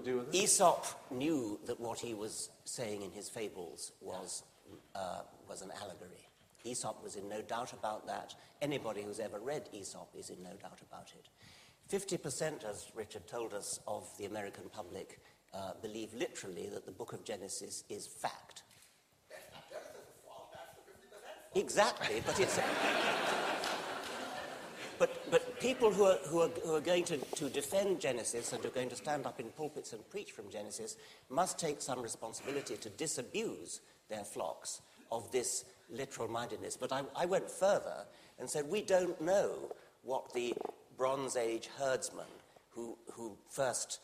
[0.02, 0.38] Do you want to deal with it?
[0.38, 4.42] Aesop knew that what he was saying in his fables was,
[4.94, 6.28] uh, was an allegory.
[6.64, 8.34] Aesop was in no doubt about that.
[8.60, 11.28] Anybody who's ever read Aesop is in no doubt about it.
[11.90, 15.20] 50%, as Richard told us, of the American public
[15.54, 18.62] uh, believe literally that the book of Genesis is fact.
[21.54, 22.58] Exactly, but it's.
[25.02, 28.64] But, but people who are, who are, who are going to, to defend Genesis and
[28.64, 30.96] are going to stand up in pulpits and preach from Genesis
[31.28, 34.80] must take some responsibility to disabuse their flocks
[35.10, 36.76] of this literal mindedness.
[36.76, 38.04] But I, I went further
[38.38, 39.72] and said, we don't know
[40.04, 40.54] what the
[40.96, 42.30] Bronze Age herdsman
[42.70, 43.98] who, who first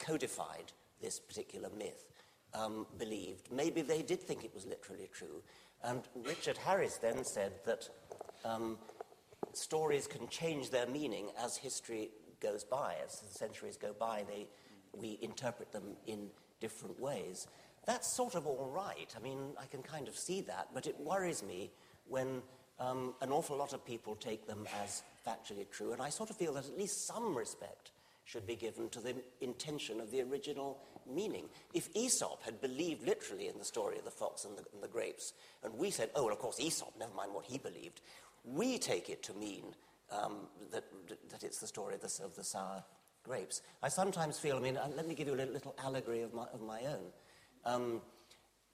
[0.00, 2.10] codified this particular myth
[2.52, 3.52] um, believed.
[3.52, 5.40] Maybe they did think it was literally true.
[5.84, 7.88] And Richard Harries then said that
[8.44, 8.78] um,
[9.52, 14.48] stories can change their meaning as history goes by, as the centuries go by, they,
[14.92, 16.28] we interpret them in
[16.60, 17.46] different ways.
[17.86, 19.12] That's sort of all right.
[19.16, 21.70] I mean, I can kind of see that, but it worries me
[22.08, 22.42] when
[22.78, 26.36] um, an awful lot of people take them as factually true, and I sort of
[26.36, 27.92] feel that at least some respect
[28.24, 30.78] should be given to the intention of the original
[31.12, 31.48] meaning.
[31.74, 34.88] If Aesop had believed literally in the story of the fox and the, and the
[34.88, 35.32] grapes,
[35.64, 38.00] and we said, oh, well, of course, Aesop, never mind what he believed,
[38.44, 39.64] we take it to mean
[40.10, 40.84] um, that,
[41.30, 42.84] that it's the story of the, of the sour
[43.24, 43.62] grapes.
[43.82, 46.34] I sometimes feel, I mean, uh, let me give you a little, little allegory of
[46.34, 47.12] my, of my own.
[47.64, 48.00] Um,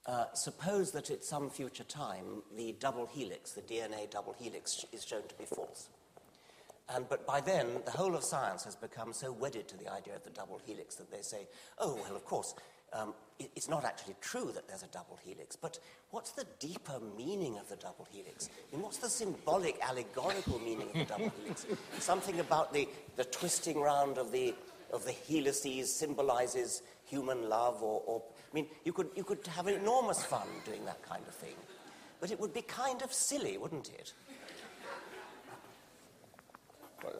[0.06, 5.04] uh, suppose that at some future time the double helix, the DNA double helix, is
[5.04, 5.88] shown to be false.
[6.94, 10.16] And, but by then, the whole of science has become so wedded to the idea
[10.16, 11.46] of the double helix that they say,
[11.78, 12.54] oh, well, of course,
[12.92, 15.78] um, it, it's not actually true that there's a double helix, but
[16.10, 18.48] what's the deeper meaning of the double helix?
[18.72, 21.66] I mean, what's the symbolic, allegorical meaning of the double helix?
[21.98, 24.54] Something about the, the twisting round of the,
[24.92, 29.68] of the helices symbolizes human love, or, or I mean, you could, you could have
[29.68, 31.54] enormous fun doing that kind of thing.
[32.20, 34.12] But it would be kind of silly, wouldn't it?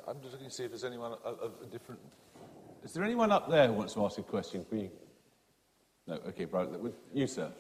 [0.07, 2.01] I'm just looking to see if there's anyone of, of a different.
[2.85, 4.65] Is there anyone up there who wants to ask a question?
[4.71, 4.91] Be...
[6.09, 6.69] No, okay, right.
[6.81, 7.53] With you, sir.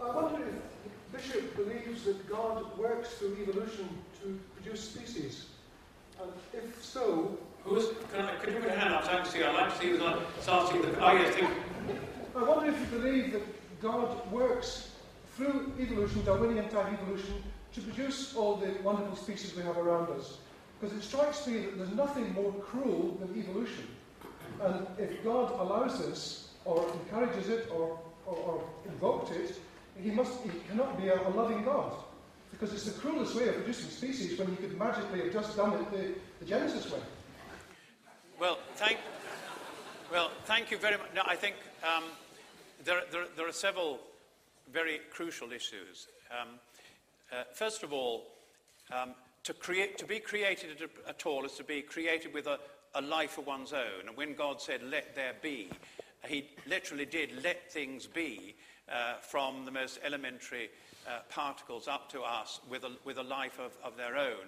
[0.00, 3.88] I wonder if bishop believes that God works through evolution
[4.22, 5.46] to produce species.
[6.20, 9.26] And if so, Who's, can I, could you put your hand up so I can
[9.26, 9.42] see?
[9.42, 11.04] I'd like to see who's like, starting the.
[11.04, 11.50] Oh, yes, thank
[12.36, 13.42] I wonder if you believe that
[13.82, 14.90] God works
[15.36, 17.42] through evolution, Darwinian type evolution,
[17.74, 20.38] to produce all the wonderful species we have around us.
[20.80, 23.88] Because it strikes me that there's nothing more cruel than evolution.
[24.60, 29.56] And if God allows this, or encourages it, or, or, or invoked it,
[30.00, 31.92] he, must, he cannot be a, a loving God.
[32.50, 35.72] Because it's the cruelest way of producing species when you could magically have just done
[35.72, 37.00] it the, the Genesis way.
[38.38, 38.98] Well, thank,
[40.10, 41.08] well, thank you very much.
[41.14, 42.04] No, I think um,
[42.84, 44.00] there, there, there are several
[44.72, 46.08] very crucial issues.
[46.30, 46.48] Um,
[47.32, 48.26] uh, first of all,
[48.92, 52.58] um, to, create, to be created at, at all is to be created with a,
[52.94, 54.06] a life of one's own.
[54.06, 55.70] And when God said, let there be,
[56.26, 58.54] he literally did let things be
[58.90, 60.70] uh, from the most elementary
[61.06, 64.46] uh, particles up to us with a, with a life of, of their own.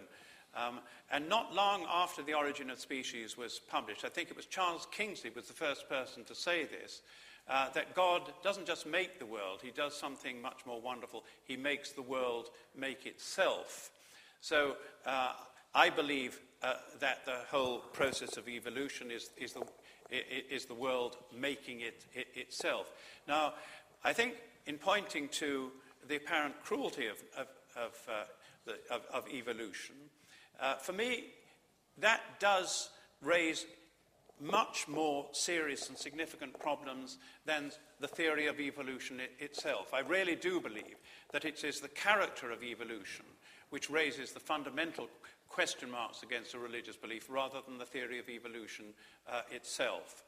[0.56, 4.46] Um, and not long after The Origin of Species was published, I think it was
[4.46, 7.02] Charles Kingsley who was the first person to say this,
[7.48, 11.24] uh, that God doesn't just make the world, He does something much more wonderful.
[11.44, 13.90] He makes the world make itself.
[14.40, 15.32] So uh,
[15.74, 19.62] I believe uh, that the whole process of evolution is, is, the,
[20.10, 22.90] is the world making it, it itself.
[23.26, 23.54] Now,
[24.04, 24.34] I think
[24.66, 25.70] in pointing to
[26.08, 27.46] the apparent cruelty of, of,
[27.76, 28.24] of, uh,
[28.66, 29.96] the, of, of evolution,
[30.60, 31.24] uh, for me,
[31.98, 32.90] that does
[33.22, 33.66] raise
[34.40, 39.94] much more serious and significant problems than the theory of evolution it, itself.
[39.94, 40.96] I really do believe
[41.32, 43.24] that it is the character of evolution
[43.70, 45.08] which raises the fundamental
[45.48, 48.86] question marks against a religious belief rather than the theory of evolution
[49.30, 50.24] uh, itself.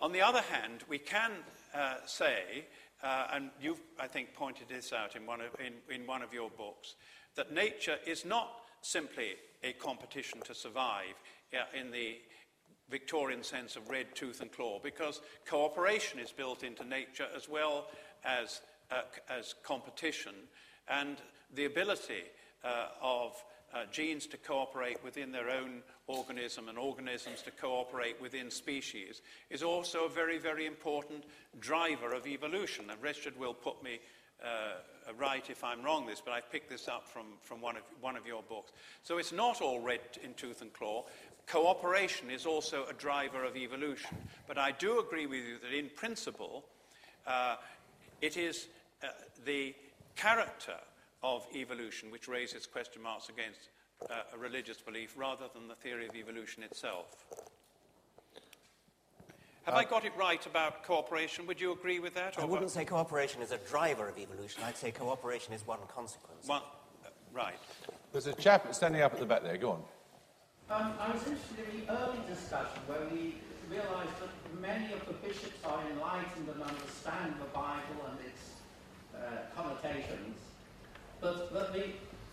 [0.00, 1.32] On the other hand, we can
[1.74, 2.66] uh, say,
[3.02, 6.34] uh, and you've, I think, pointed this out in one, of, in, in one of
[6.34, 6.94] your books,
[7.34, 8.50] that nature is not
[8.82, 11.14] simply a competition to survive
[11.78, 12.18] in the
[12.88, 17.88] Victorian sense of red tooth and claw, because cooperation is built into nature as well
[18.24, 18.60] as,
[18.90, 20.34] uh, as competition,
[20.88, 21.16] and
[21.54, 22.22] the ability
[22.64, 23.32] uh, of
[23.74, 29.62] uh, genes to cooperate within their own organism and organisms to cooperate within species is
[29.62, 31.24] also a very, very important
[31.60, 32.90] driver of evolution.
[32.90, 33.98] And Richard will put me
[34.42, 34.78] uh,
[35.18, 38.16] right if I'm wrong this, but I've picked this up from, from one, of, one
[38.16, 38.72] of your books.
[39.02, 41.04] So it's not all red in tooth and claw.
[41.46, 44.16] Cooperation is also a driver of evolution.
[44.46, 46.64] But I do agree with you that in principle,
[47.26, 47.56] uh,
[48.20, 48.68] it is
[49.02, 49.08] uh,
[49.44, 49.74] the
[50.16, 50.76] character
[51.34, 53.68] of evolution which raises question marks against
[54.10, 57.24] uh, a religious belief rather than the theory of evolution itself.
[59.64, 61.46] Have uh, I got it right about cooperation?
[61.46, 62.38] Would you agree with that?
[62.38, 64.62] I wouldn't say cooperation is a driver of evolution.
[64.64, 66.46] I'd say cooperation is one consequence.
[66.46, 66.62] One,
[67.04, 67.58] uh, right.
[68.12, 69.56] There's a chap standing up at the back there.
[69.56, 69.82] Go on.
[70.70, 73.34] Um, I was interested in the early discussion where we
[73.68, 78.62] realised that many of the bishops are enlightened and understand the Bible and its
[79.14, 80.38] uh, connotations,
[81.20, 81.84] but the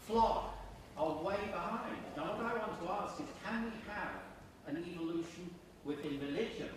[0.05, 0.55] flock
[0.97, 1.97] are way behind.
[2.15, 4.21] Now, what I want to ask is, can we have
[4.67, 5.49] an evolution
[5.84, 6.69] within religion?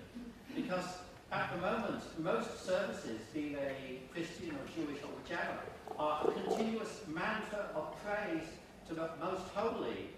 [0.54, 0.84] Because
[1.32, 5.58] at the moment, most services, be they Christian or Jewish or whichever,
[5.98, 8.46] are a continuous mantra of praise
[8.88, 10.10] to the most holy,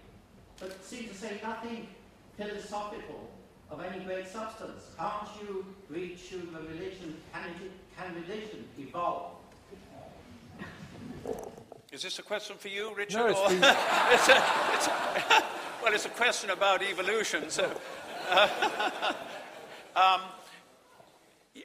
[0.59, 1.87] but seem to say nothing
[2.37, 3.29] philosophical
[3.69, 4.83] of any great substance.
[4.97, 7.17] Can't you reach the religion?
[7.33, 9.31] Can, it, can religion evolve?
[11.91, 13.17] Is this a question for you, Richard?
[13.17, 13.63] No, it's, been...
[13.63, 14.43] it's, a,
[14.75, 15.43] it's a,
[15.83, 17.49] well, it's a question about evolution.
[17.49, 17.71] So,
[18.29, 18.47] uh,
[19.95, 20.21] um,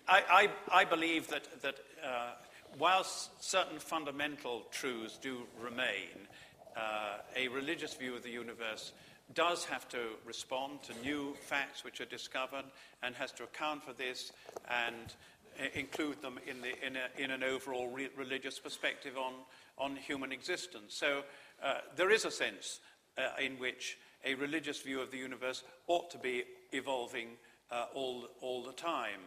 [0.08, 2.30] I, I, I, believe that, that uh,
[2.78, 6.26] whilst certain fundamental truths do remain,
[6.74, 8.92] uh, a religious view of the universe
[9.34, 12.64] does have to respond to new facts which are discovered
[13.02, 14.32] and has to account for this
[14.70, 15.14] and
[15.60, 19.34] uh, include them in, the, in, a, in an overall re- religious perspective on
[19.78, 20.94] on human existence.
[20.94, 21.22] So
[21.62, 22.80] uh, there is a sense
[23.18, 27.28] uh, in which a religious view of the universe ought to be evolving
[27.70, 29.20] uh, all, all the time.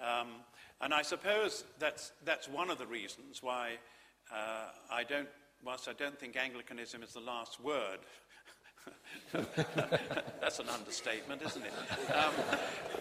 [0.00, 0.28] Um,
[0.80, 3.72] and I suppose that's, that's one of the reasons why
[4.32, 5.28] uh, I don't,
[5.64, 7.98] whilst I don't think Anglicanism is the last word,
[10.40, 11.72] that's an understatement, isn't it?
[12.12, 12.32] Um,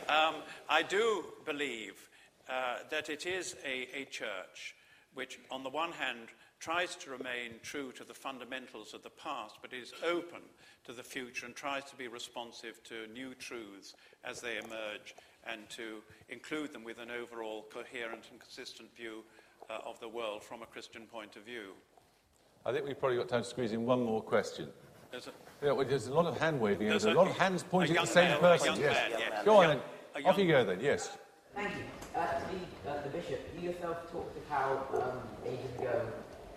[0.09, 0.35] um,
[0.69, 2.09] I do believe
[2.49, 4.75] uh, that it is a, a church
[5.19, 6.29] which, on the one hand,
[6.61, 10.39] tries to remain true to the fundamentals of the past, but is open
[10.85, 15.13] to the future and tries to be responsive to new truths as they emerge
[15.45, 15.97] and to
[16.29, 19.21] include them with an overall coherent and consistent view
[19.69, 21.73] uh, of the world from a Christian point of view.
[22.65, 24.69] I think we've probably got time to squeeze in one more question.
[25.11, 26.87] There's a, yeah, well, there's a lot of hand waving.
[26.87, 28.79] There's, there's a, a, lot of hands pointing at the same man, person.
[28.79, 29.11] yes.
[29.11, 29.43] Man, yes.
[29.43, 29.81] Go on young,
[30.15, 30.25] then.
[30.25, 31.17] Off you go then, yes.
[31.53, 31.83] Thank you.
[32.15, 32.25] Uh,
[32.85, 36.07] the, uh, the bishop, you yourself talked of how um, ages ago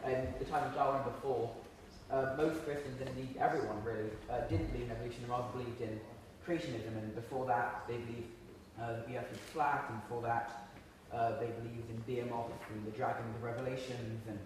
[0.04, 1.50] and the time of Darwin before,
[2.10, 5.80] uh, most Christians, and indeed everyone really, uh, didn't believe in evolution, and rather believed
[5.80, 5.98] in
[6.46, 6.94] creationism.
[6.98, 8.30] And before that, they believed
[8.80, 10.68] uh, the earth was flat, and before that,
[11.12, 14.38] uh, they believed in Behemoth and the dragon the Revelations, and,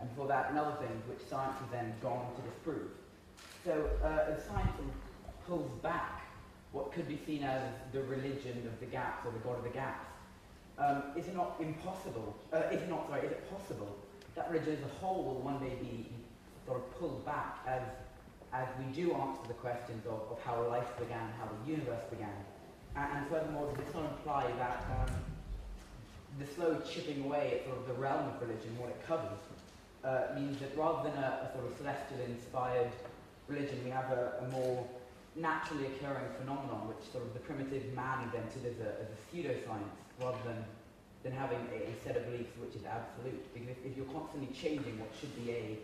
[0.00, 2.90] and before that, and other things which science has then gone to disprove.
[3.64, 4.70] So, uh, as science
[5.46, 6.22] pulls back
[6.72, 7.62] what could be seen as
[7.92, 10.13] the religion of the gaps or the god of the gaps,
[10.78, 12.36] um, is it not impossible?
[12.52, 13.26] Uh, is it not sorry?
[13.26, 13.96] Is it possible
[14.34, 16.10] that religion as a whole will one day be
[16.66, 17.82] sort of pulled back as,
[18.52, 22.34] as we do answer the questions of, of how life began, how the universe began.
[22.96, 25.14] And, and furthermore, does this not imply that um,
[26.38, 29.38] the slow chipping away at sort of the realm of religion, what it covers,
[30.02, 32.90] uh, means that rather than a, a sort of celestial inspired
[33.48, 34.86] religion, we have a, a more
[35.36, 39.98] naturally occurring phenomenon, which sort of the primitive man invented as a, as a pseudoscience,
[40.20, 40.64] rather than,
[41.22, 43.42] than having a, a set of beliefs which is absolute.
[43.52, 45.78] Because if, if you're constantly changing what should be a,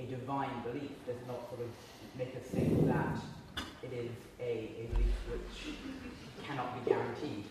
[0.00, 1.70] a divine belief, does not sort of
[2.16, 3.18] make us think that
[3.82, 5.74] it is a, a belief which
[6.46, 7.44] cannot be guaranteed.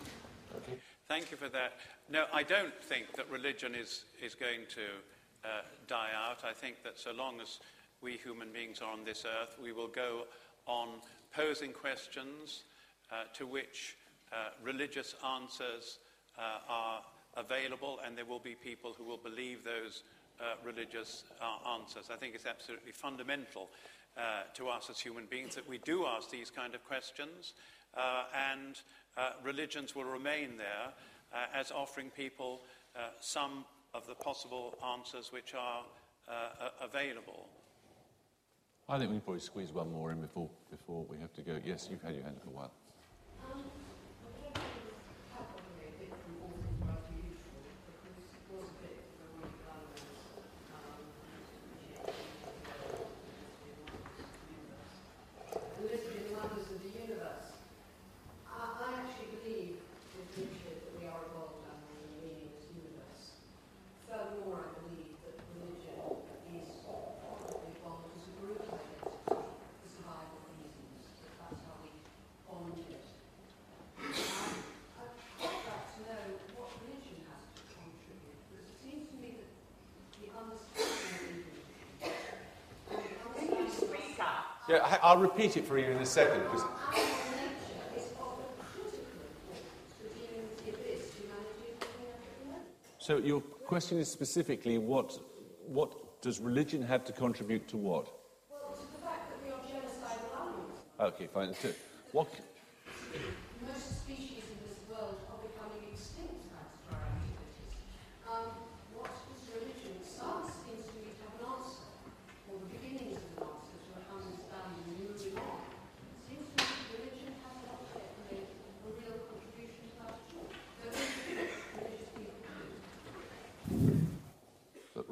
[0.56, 0.78] Okay.
[1.08, 1.74] Thank you for that.
[2.08, 4.82] No, I don't think that religion is, is going to
[5.44, 6.44] uh, die out.
[6.44, 7.58] I think that so long as
[8.00, 10.26] we human beings are on this earth, we will go
[10.66, 10.88] on
[11.34, 12.62] posing questions
[13.10, 13.96] uh, to which
[14.32, 15.98] uh, religious answers
[16.38, 17.02] uh, are
[17.36, 20.04] available, and there will be people who will believe those
[20.40, 22.10] uh, religious uh, answers.
[22.12, 23.68] I think it's absolutely fundamental
[24.54, 27.54] to us as human beings that we do ask these kind of questions,
[28.34, 28.76] and
[29.42, 30.92] religions will remain there
[31.54, 32.60] as offering people
[33.20, 33.64] some
[33.94, 35.84] of the possible answers which are
[36.82, 37.48] available.
[38.88, 41.58] I think we can probably squeeze one more in before, before we have to go.
[41.64, 42.72] Yes, you've had your hand up a while.
[84.70, 86.42] Yeah, I'll repeat it for you in a second.
[93.00, 95.18] So your question is specifically what,
[95.66, 98.06] what does religion have to contribute to what?
[98.48, 101.52] Well, to the fact that we are genocidal Okay, fine.
[101.54, 101.70] So
[102.12, 102.28] what,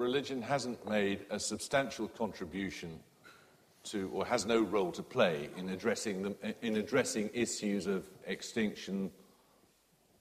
[0.09, 2.99] religion hasn't made a substantial contribution
[3.85, 9.11] to, or has no role to play in addressing, the, in addressing issues of extinction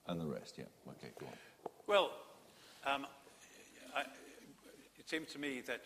[0.08, 0.56] and the rest.
[0.58, 1.34] Yeah, okay, go on.
[1.88, 2.12] Well,
[2.86, 3.08] um,
[3.96, 4.02] I,
[5.00, 5.82] it seems to me that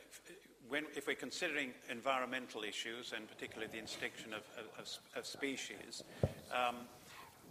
[0.67, 4.41] when, if we're considering environmental issues, and particularly the extinction of,
[4.79, 6.03] of, of species,
[6.51, 6.77] um,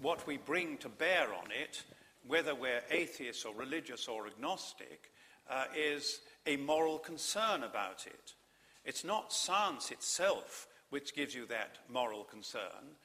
[0.03, 1.85] what we bring to bear on it,
[2.27, 5.13] whether we're atheists or religious or agnostic,
[5.49, 8.35] uh, is a moral concern about it.
[8.85, 12.97] It's not science itself which gives you that moral concern.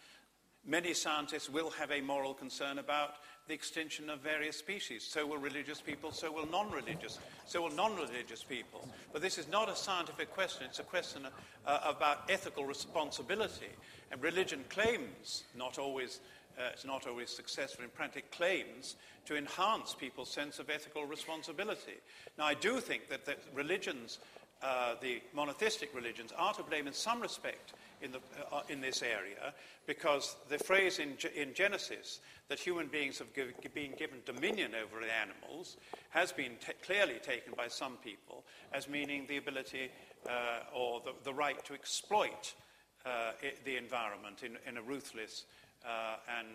[0.65, 3.17] Many scientists will have a moral concern about
[3.47, 5.03] the extinction of various species.
[5.03, 8.87] So will religious people, so will non religious, so will non religious people.
[9.13, 11.27] But this is not a scientific question, it's a question
[11.67, 13.69] uh, about ethical responsibility.
[14.11, 16.19] And religion claims, not always
[16.57, 18.95] uh, it's not always successful in practice, claims
[19.25, 21.95] to enhance people's sense of ethical responsibility.
[22.37, 24.19] Now, I do think that the religions,
[24.61, 28.19] uh, the monotheistic religions, are to blame in some respect in, the,
[28.51, 29.53] uh, in this area
[29.87, 35.03] because the phrase in, in Genesis that human beings have give, been given dominion over
[35.03, 35.77] the animals
[36.09, 38.43] has been t- clearly taken by some people
[38.73, 39.89] as meaning the ability
[40.27, 42.53] uh, or the, the, right to exploit
[43.05, 43.31] uh,
[43.63, 45.45] the environment in, in a ruthless
[45.85, 46.47] uh, and,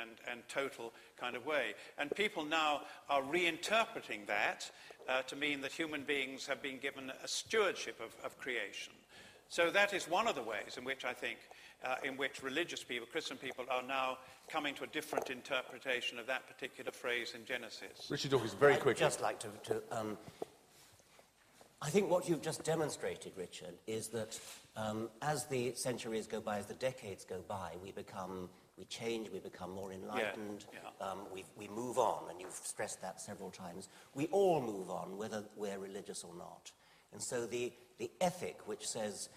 [0.00, 1.74] and, and total kind of way.
[1.98, 4.70] And people now are reinterpreting that
[5.08, 8.92] uh, to mean that human beings have been given a stewardship of, of creation.
[9.48, 11.38] So that is one of the ways in which I think,
[11.84, 14.18] uh, in which religious people, Christian people, are now
[14.48, 18.08] coming to a different interpretation of that particular phrase in Genesis.
[18.10, 19.04] Richard Dawkins, very quickly.
[19.04, 20.18] I'd just like to, to um,
[21.84, 24.40] I think what you've just demonstrated, Richard, is that
[24.74, 29.30] um, as the centuries go by, as the decades go by, we become we change,
[29.30, 31.06] we become more enlightened, yeah, yeah.
[31.06, 33.88] Um, we, we move on, and you've stressed that several times.
[34.14, 36.72] We all move on, whether we're religious or not.
[37.12, 39.28] And so the, the ethic which says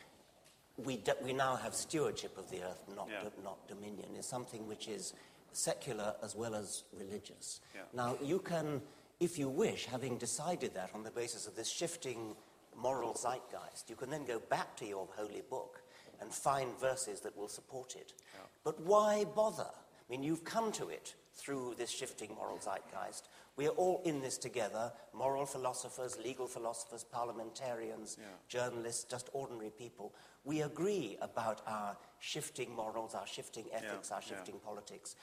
[0.78, 3.22] we, do, we now have stewardship of the earth, not, yeah.
[3.22, 5.14] do, not dominion, is something which is
[5.52, 7.62] secular as well as religious.
[7.94, 8.82] Now, you can,
[9.20, 12.36] if you wish, having decided that on the basis of this shifting
[12.76, 15.82] moral zeitgeist, you can then go back to your holy book
[16.22, 18.14] and find verses that will support it.
[18.34, 18.42] Yeah.
[18.64, 19.64] But why bother?
[19.64, 23.30] I mean, you've come to it through this shifting moral zeitgeist.
[23.56, 28.26] We are all in this together moral philosophers, legal philosophers, parliamentarians, Yeah.
[28.48, 30.14] journalists, just ordinary people.
[30.44, 34.28] We agree about our shifting morals, our shifting ethics, our yeah.
[34.28, 35.16] shifting politics.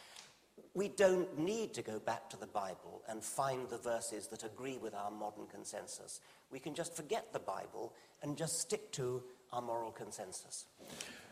[0.75, 4.77] We don't need to go back to the Bible and find the verses that agree
[4.77, 6.21] with our modern consensus.
[6.51, 10.67] We can just forget the Bible and just stick to our moral consensus.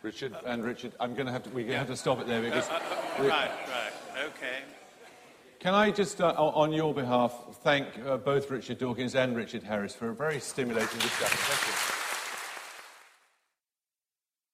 [0.03, 2.27] Richard and Richard, I'm going to have to, we're going to have to stop it
[2.27, 2.69] there because.
[3.21, 3.93] we- Right, right,
[4.27, 4.61] okay.
[5.59, 9.95] Can I just, uh, on your behalf, thank uh, both Richard Dawkins and Richard Harries
[9.95, 11.39] for a very stimulating discussion.
[11.39, 12.02] Thank you.